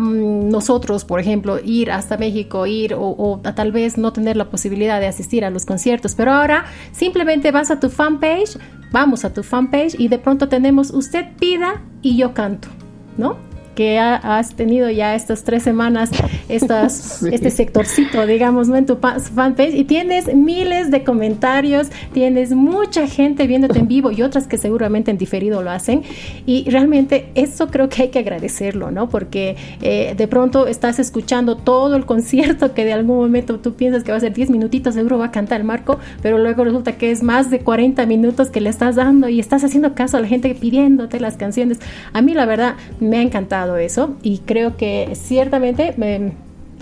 [0.00, 5.00] nosotros, por ejemplo, ir hasta México, ir o, o, tal vez no tener la posibilidad
[5.00, 8.58] de asistir a los conciertos, pero ahora simplemente vas a tu fanpage,
[8.90, 12.68] vamos a tu fanpage y de pronto tenemos usted pida y yo canto,
[13.16, 13.47] ¿no?
[13.78, 16.10] Que has tenido ya estas tres semanas,
[16.48, 18.74] estas, este sectorcito, digamos, ¿no?
[18.74, 24.22] en tu fanpage y tienes miles de comentarios, tienes mucha gente viéndote en vivo y
[24.22, 26.02] otras que seguramente en diferido lo hacen.
[26.44, 29.08] Y realmente eso creo que hay que agradecerlo, ¿no?
[29.08, 34.02] Porque eh, de pronto estás escuchando todo el concierto que de algún momento tú piensas
[34.02, 36.96] que va a ser 10 minutitos, seguro va a cantar el marco, pero luego resulta
[36.96, 40.20] que es más de 40 minutos que le estás dando y estás haciendo caso a
[40.20, 41.78] la gente pidiéndote las canciones.
[42.12, 45.94] A mí la verdad me ha encantado eso y creo que ciertamente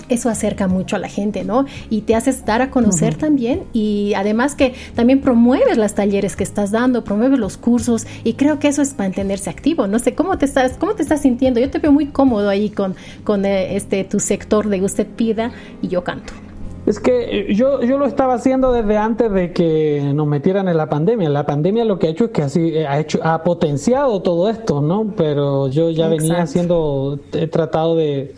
[0.09, 1.67] eso acerca mucho a la gente, ¿no?
[1.91, 6.45] Y te haces dar a conocer también y además que también promueves las talleres que
[6.45, 9.87] estás dando, promueves los cursos y creo que eso es mantenerse activo.
[9.87, 11.61] No sé cómo te estás, cómo te estás sintiendo.
[11.61, 15.51] Yo te veo muy cómodo ahí con, con eh, este tu sector de usted pida
[15.83, 16.46] y yo canto.
[16.87, 20.77] Es que eh, yo, yo lo estaba haciendo desde antes de que nos metieran en
[20.77, 21.29] la pandemia.
[21.29, 24.49] La pandemia lo que ha hecho es que así eh, ha hecho ha potenciado todo
[24.49, 25.13] esto, ¿no?
[25.17, 28.35] Pero yo ya venía haciendo, he tratado de,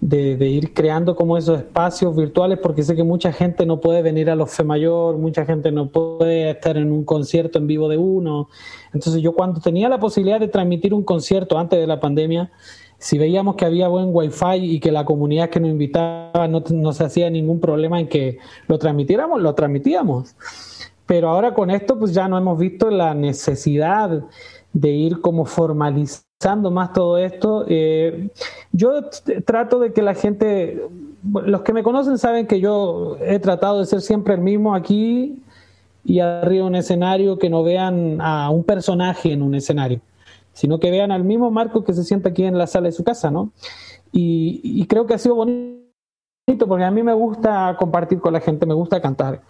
[0.00, 4.28] de, ir creando como esos espacios virtuales porque sé que mucha gente no puede venir
[4.30, 7.96] a los Fe Mayor, mucha gente no puede estar en un concierto en vivo de
[7.96, 8.48] uno.
[8.92, 12.50] Entonces yo cuando tenía la posibilidad de transmitir un concierto antes de la pandemia,
[12.98, 17.04] si veíamos que había buen wifi y que la comunidad que nos invitaba no, se
[17.04, 20.34] hacía ningún problema en que lo transmitiéramos, lo transmitíamos.
[21.06, 24.24] Pero ahora con esto pues ya no hemos visto la necesidad
[24.72, 27.64] de ir como formalizando más todo esto.
[27.68, 28.30] Eh,
[28.72, 29.04] yo
[29.44, 30.82] trato de que la gente,
[31.22, 35.40] los que me conocen saben que yo he tratado de ser siempre el mismo aquí
[36.04, 40.00] y arriba un escenario, que no vean a un personaje en un escenario
[40.58, 43.04] sino que vean al mismo Marco que se sienta aquí en la sala de su
[43.04, 43.52] casa, ¿no?
[44.10, 48.66] Y, creo que ha sido bonito porque a mí me gusta compartir con la gente,
[48.66, 49.42] me gusta cantar,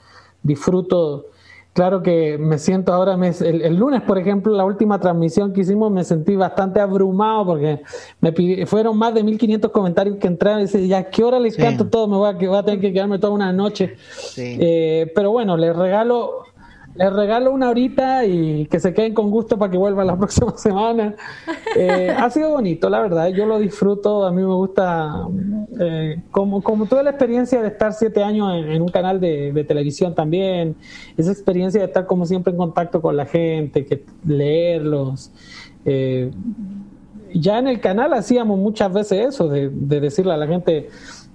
[0.42, 1.28] disfruto.
[1.72, 6.04] Claro que me siento ahora, el, lunes, por ejemplo, la última transmisión que hicimos, me
[6.04, 7.80] sentí bastante abrumado porque
[8.20, 11.88] me fueron más de 1500 comentarios que entraron y decía, ya, ¿qué hora les canto
[11.88, 12.06] todo?
[12.06, 13.94] Me voy a, voy a tener que quedarme toda una noche.
[14.36, 16.47] Eh, pero bueno, les regalo
[16.98, 20.56] les regalo una horita y que se queden con gusto para que vuelvan la próxima
[20.56, 21.14] semana.
[21.76, 23.28] Eh, ha sido bonito, la verdad.
[23.28, 24.26] Yo lo disfruto.
[24.26, 25.28] A mí me gusta,
[25.78, 30.14] eh, como, como toda la experiencia de estar siete años en, un canal de, televisión
[30.14, 30.74] también.
[31.16, 35.30] Esa experiencia de estar como siempre en contacto con la gente, que leerlos.
[35.84, 36.32] Eh,
[37.32, 40.88] ya en el canal hacíamos muchas veces eso, de, decirle a la gente,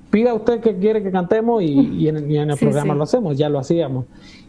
[0.09, 4.05] pida usted que quiere que cantemos y, en, el programa lo hacemos, ya lo hacíamos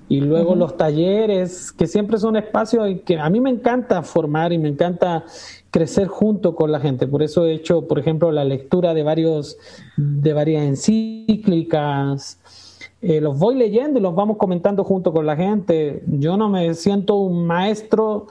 [0.09, 4.59] y luego los talleres, que siempre son espacios que a mí me encanta formar y
[4.59, 5.25] me encanta
[5.71, 7.07] crecer junto con la gente.
[7.07, 9.57] Por eso he hecho, por ejemplo, la lectura de varios
[9.97, 12.39] de varias encíclicas.
[13.01, 16.03] Eh, los voy leyendo y los vamos comentando junto con la gente.
[16.07, 18.27] Yo no me siento un maestro,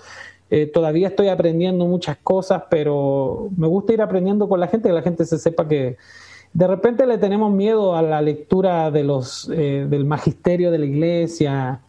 [0.49, 4.93] eh, todavía estoy aprendiendo muchas cosas, pero me gusta ir aprendiendo con la gente, que
[4.95, 5.97] la gente se sepa que,
[6.53, 10.85] de repente le tenemos miedo a la lectura de los, eh, del magisterio de la
[10.85, 11.81] iglesia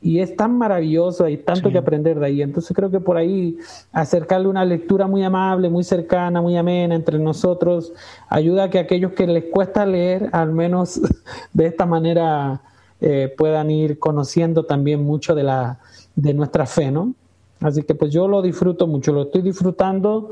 [0.00, 2.42] y es tan maravilloso, hay tanto que aprender de ahí.
[2.42, 3.56] Entonces creo que por ahí
[3.90, 7.92] acercarle una lectura muy amable, muy cercana, muy amena entre nosotros,
[8.28, 11.00] ayuda a que aquellos que les cuesta leer, al menos
[11.54, 12.60] de esta manera,
[13.00, 15.78] eh, puedan ir conociendo también mucho de, la,
[16.14, 17.14] de nuestra fe, ¿no?
[17.60, 20.28] Así que pues yo lo disfruto mucho, lo estoy disfrutando.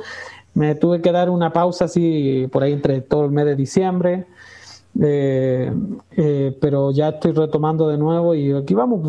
[0.54, 4.26] Me tuve que dar una pausa así por ahí entre todo el mes de diciembre,
[5.00, 5.72] eh,
[6.10, 9.00] eh, pero ya estoy retomando de nuevo y aquí vamos,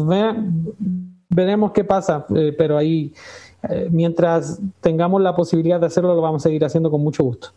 [1.29, 3.13] veremos qué pasa, eh, pero ahí
[3.91, 7.53] mientras tengamos la posibilidad de hacerlo lo vamos a seguir haciendo con mucho gusto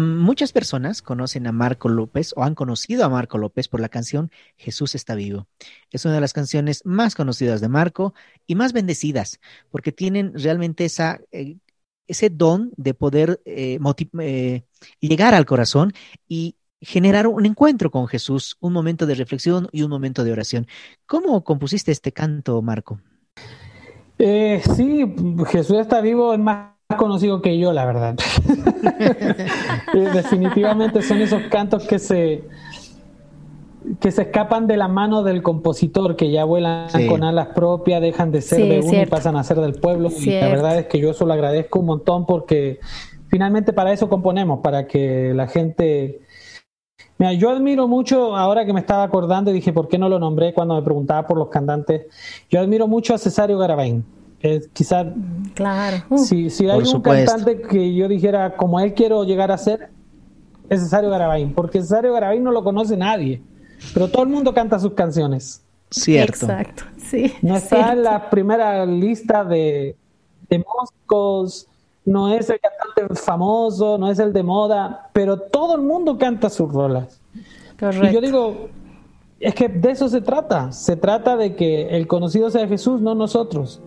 [0.00, 4.32] muchas personas conocen a Marco López o han conocido a Marco López por la canción
[4.56, 5.46] Jesús está vivo.
[5.92, 8.14] Es una de las canciones más conocidas de Marco
[8.48, 9.38] y más bendecidas
[9.70, 11.20] porque tienen realmente esa,
[12.08, 13.78] ese don de poder eh,
[14.20, 14.62] eh,
[15.00, 15.92] llegar al corazón
[16.26, 20.66] y generar un encuentro con Jesús, un momento de reflexión y un momento de oración.
[21.06, 23.00] ¿Cómo compusiste este canto, Marco?
[24.18, 25.14] sí,
[25.46, 28.16] Jesús está vivo es más conocido que yo, la verdad.
[29.92, 32.42] Definitivamente son esos cantos que se
[34.00, 38.30] que se escapan de la mano del compositor, que ya vuelan con alas propias, dejan
[38.30, 40.10] de ser de uno y pasan a ser del pueblo.
[40.16, 42.80] Y la verdad es que yo eso lo agradezco un montón porque
[43.28, 46.20] finalmente para eso componemos, para que la gente...
[47.18, 50.20] Mira, yo admiro mucho, ahora que me estaba acordando y dije, ¿por qué no lo
[50.20, 52.06] nombré cuando me preguntaba por los cantantes?
[52.48, 54.04] Yo admiro mucho a Cesario Garabén
[54.72, 55.06] quizás
[55.54, 55.96] claro.
[56.16, 59.90] si, si hay un cantante que yo dijera como él quiero llegar a ser
[60.68, 63.42] es Cesario Garabay porque Cesario Garabay no lo conoce nadie
[63.94, 68.84] pero todo el mundo canta sus canciones cierto exacto sí no está en la primera
[68.84, 69.96] lista de,
[70.48, 71.66] de músicos
[72.04, 76.50] no es el cantante famoso no es el de moda pero todo el mundo canta
[76.50, 77.20] sus rolas
[77.78, 78.06] Correcto.
[78.06, 78.68] y yo digo
[79.40, 80.72] es que de eso se trata.
[80.72, 83.80] Se trata de que el conocido sea Jesús, no nosotros.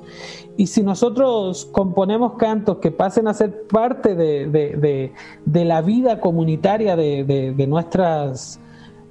[0.55, 5.11] Y si nosotros componemos cantos que pasen a ser parte de,
[5.45, 8.60] la vida comunitaria de, nuestras,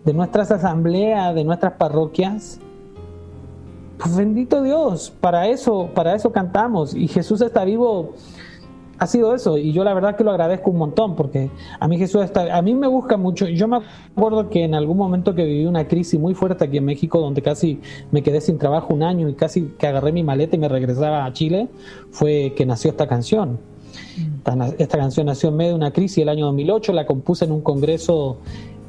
[0.04, 2.60] de nuestras asambleas, de nuestras parroquias,
[3.98, 6.94] pues bendito Dios, para eso, para eso cantamos.
[6.94, 8.14] Y Jesús está vivo
[9.00, 11.96] ha sido eso y yo la verdad que lo agradezco un montón porque a mí
[11.96, 13.48] Jesús está, a mí me busca mucho.
[13.48, 13.78] Yo me
[14.14, 17.40] acuerdo que en algún momento que viví una crisis muy fuerte aquí en México donde
[17.40, 17.80] casi
[18.10, 21.24] me quedé sin trabajo un año y casi que agarré mi maleta y me regresaba
[21.24, 21.68] a Chile,
[22.10, 23.58] fue que nació esta canción.
[24.78, 27.62] Esta canción nació en medio de una crisis el año 2008, la compuse en un
[27.62, 28.36] congreso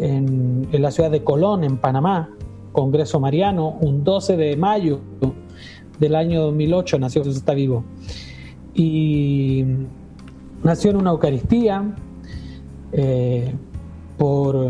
[0.01, 2.29] en, en la ciudad de Colón, en Panamá,
[2.71, 4.99] Congreso Mariano, un 12 de mayo
[6.01, 7.83] del año 2008 nació Jesús está vivo.
[8.73, 9.63] Y
[10.63, 11.95] nació en una Eucaristía
[12.91, 13.53] eh,
[14.17, 14.67] por,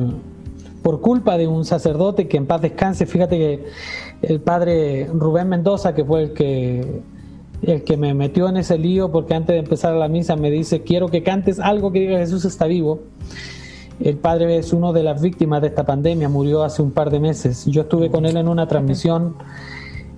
[0.83, 3.05] por culpa de un sacerdote que en paz descanse.
[3.05, 3.65] Fíjate que
[4.23, 7.01] el padre Rubén Mendoza, que fue el que,
[7.61, 10.81] el que me metió en ese lío, porque antes de empezar la misa me dice,
[10.81, 12.99] quiero que cantes algo que diga Jesús está vivo.
[14.03, 17.19] El padre es uno de las víctimas de esta pandemia, murió hace un par de
[17.19, 17.65] meses.
[17.65, 19.35] Yo estuve con él en una transmisión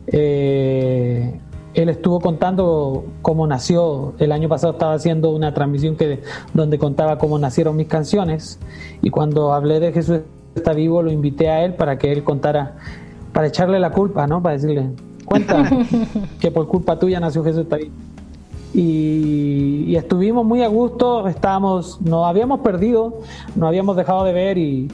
[0.08, 1.40] eh,
[1.74, 4.14] él estuvo contando cómo nació.
[4.20, 6.22] El año pasado estaba haciendo una transmisión que,
[6.54, 8.60] donde contaba cómo nacieron mis canciones.
[9.02, 10.20] Y cuando hablé de Jesús
[10.56, 12.76] está vivo, lo invité a él para que él contara,
[13.34, 14.42] para echarle la culpa, ¿no?
[14.42, 14.92] Para decirle,
[15.26, 15.68] cuenta
[16.40, 17.94] que por culpa tuya nació Jesús está vivo.
[18.74, 23.20] Y, estuvimos muy a gusto, estábamos, nos habíamos perdido,
[23.56, 24.88] nos habíamos dejado de ver y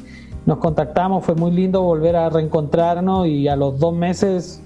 [0.45, 4.61] nos contactamos, fue muy lindo volver a reencontrarnos y a los dos meses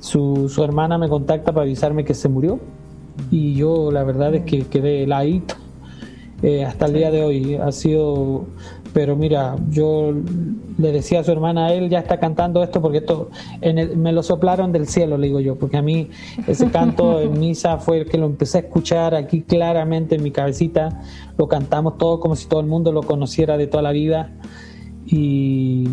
[0.00, 2.60] su, su hermana me contacta para avisarme que se murió
[3.30, 5.54] y yo la verdad es que quedé heladito
[6.42, 7.54] eh, hasta el día de hoy.
[7.54, 8.44] Ha sido,
[8.92, 10.12] pero mira, yo
[10.78, 14.22] le decía a su hermana, él ya está cantando esto porque esto en me lo
[14.22, 16.10] soplaron del cielo, le digo yo, porque a mí
[16.46, 20.30] ese canto en misa fue el que lo empecé a escuchar aquí claramente en mi
[20.30, 21.02] cabecita,
[21.38, 24.32] lo cantamos todo como si todo el mundo lo conociera de toda la vida.
[25.04, 25.88] Y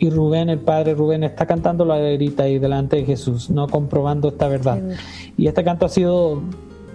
[0.00, 4.28] y Rubén, el padre Rubén, está cantando la alerita ahí delante de Jesús, no comprobando
[4.28, 4.80] esta verdad.
[5.36, 6.40] Y este canto ha sido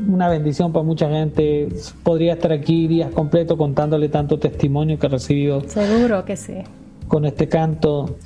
[0.07, 1.69] una bendición para mucha gente.
[2.03, 5.61] Podría estar aquí días completos contándole tanto testimonio que he recibido.
[5.67, 6.55] Seguro que sí.
[7.07, 8.17] Con este canto.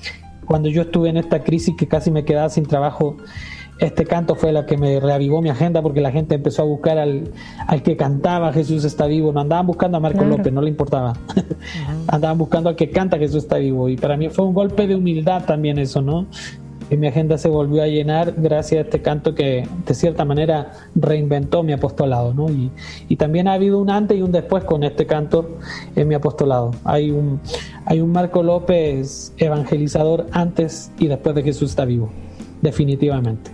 [0.46, 3.18] Cuando yo estuve en esta crisis que casi me quedaba sin trabajo,
[3.80, 6.98] este canto fue la que me reavivó mi agenda porque la gente empezó a buscar
[6.98, 7.32] al,
[7.68, 9.32] al que cantaba Jesús está vivo.
[9.32, 11.14] No andaban buscando a Marco López, no le importaba.
[12.08, 13.88] andaban buscando al que canta Jesús está vivo.
[13.90, 16.26] Y para mí fue un golpe de humildad también eso, ¿no?
[16.90, 20.72] Y mi agenda se volvió a llenar gracias a este canto que de cierta manera
[20.96, 22.48] reinventó mi apostolado, ¿no?
[22.50, 25.58] Y, también ha habido un antes y un después con este canto
[25.96, 26.72] en mi apostolado.
[26.86, 27.42] Hay un,
[27.86, 32.10] hay un Marco López evangelizador antes y después de Jesús está vivo,
[32.62, 33.52] definitivamente.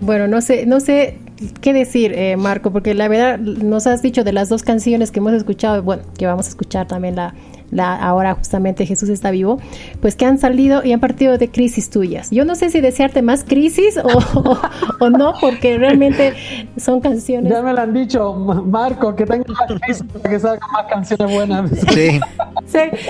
[0.00, 1.18] Bueno, no sé, no sé
[1.60, 5.20] qué decir, eh, Marco, porque la verdad nos has dicho de las dos canciones que
[5.20, 7.34] hemos escuchado, bueno, que vamos a escuchar también la,
[7.70, 9.60] la, ahora justamente Jesús está vivo,
[10.00, 12.30] pues que han salido y han partido de crisis tuyas.
[12.30, 14.56] Yo no sé si desearte más crisis o,
[15.00, 16.34] o, no, porque realmente
[16.76, 17.52] son canciones.
[17.52, 21.32] Ya me lo han dicho, Marco, que tenga más crisis para que salgan más canciones
[21.32, 21.70] buenas.
[21.88, 22.20] Sí.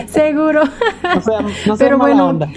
[0.07, 0.63] Seguro.
[0.63, 2.49] O sea, no Pero mala bueno, onda.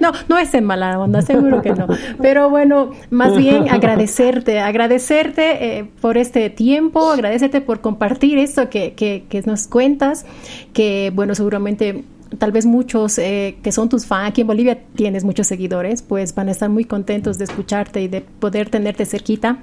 [0.00, 1.86] no, no es en mala onda, seguro que no.
[2.20, 8.94] Pero bueno, más bien agradecerte, agradecerte eh, por este tiempo, agradecerte por compartir esto que,
[8.94, 10.26] que, que nos cuentas,
[10.72, 12.04] que bueno, seguramente
[12.38, 16.34] tal vez muchos eh, que son tus fans, aquí en Bolivia tienes muchos seguidores, pues
[16.34, 19.58] van a estar muy contentos de escucharte y de poder tenerte cerquita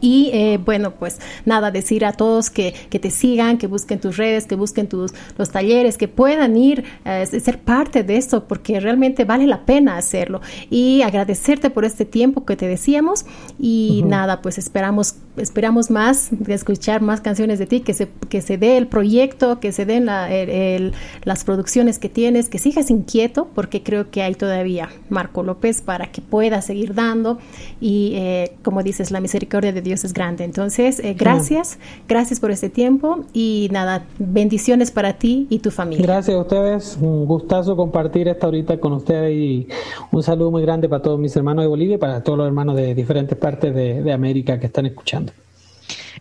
[0.00, 4.16] y eh, bueno, pues nada, decir a todos que, que, te sigan, que busquen tus
[4.16, 8.46] redes, que busquen tus los talleres, que puedan ir, a eh, ser parte de esto,
[8.46, 10.40] porque realmente vale la pena hacerlo.
[10.70, 13.24] Y agradecerte por este tiempo que te decíamos.
[13.58, 18.40] Y nada, pues esperamos, esperamos más de escuchar más canciones de ti, que se, que
[18.40, 23.82] se dé el proyecto, que se den las producciones que tienes, que sigas inquieto, porque
[23.82, 27.38] creo que hay todavía Marco López para que pueda seguir dando.
[27.80, 30.44] Y eh, como dices, la misericordia de Dios es grande.
[30.44, 36.04] Entonces, eh, gracias, gracias por este tiempo y nada, bendiciones para ti y tu familia.
[36.06, 39.68] Gracias a ustedes, un gustazo compartir esta ahorita con ustedes y
[40.12, 42.76] un saludo muy grande para todos mis hermanos de Bolivia y para todos los hermanos
[42.76, 45.29] de diferentes partes de América que están escuchando.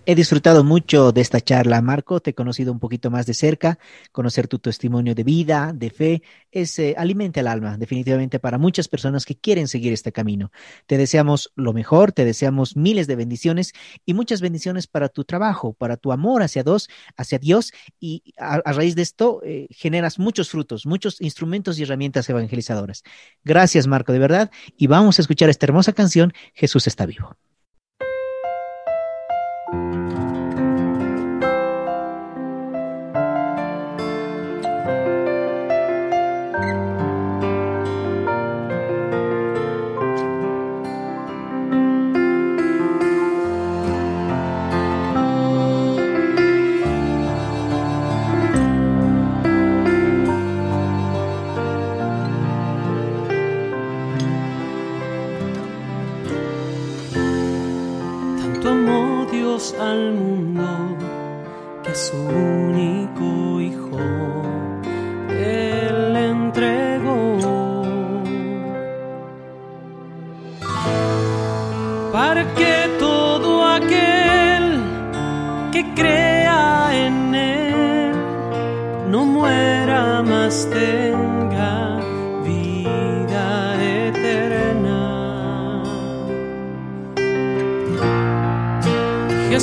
[0.06, 2.20] He disfrutado mucho de esta charla, Marco.
[2.20, 3.78] Te he conocido un poquito más de cerca.
[4.12, 8.88] Conocer tu testimonio de vida, de fe, es eh, alimenta el alma, definitivamente, para muchas
[8.88, 10.52] personas que quieren seguir este camino.
[10.88, 13.74] Te deseamos lo mejor, te deseamos miles de bendiciones
[14.06, 17.72] y muchas bendiciones para tu trabajo, para tu amor hacia Dios, hacia Dios.
[18.00, 23.04] Y a, raíz de esto eh, generas muchos frutos, muchos instrumentos y herramientas evangelizadoras.
[23.44, 24.50] Gracias, Marco, de verdad.
[24.78, 27.38] Y vamos a escuchar esta hermosa canción, Jesús está vivo.
[59.80, 60.97] Al mundo
[61.84, 63.97] que su único hijo
[65.30, 67.39] él entregó.
[72.11, 74.81] Para que todo aquel
[75.72, 78.11] que crea en él
[79.10, 81.49] no muera más tenga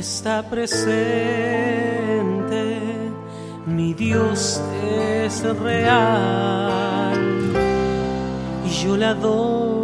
[0.00, 0.80] está presente,
[3.66, 7.18] mi Dios es real.
[8.64, 9.79] Y yo le adoro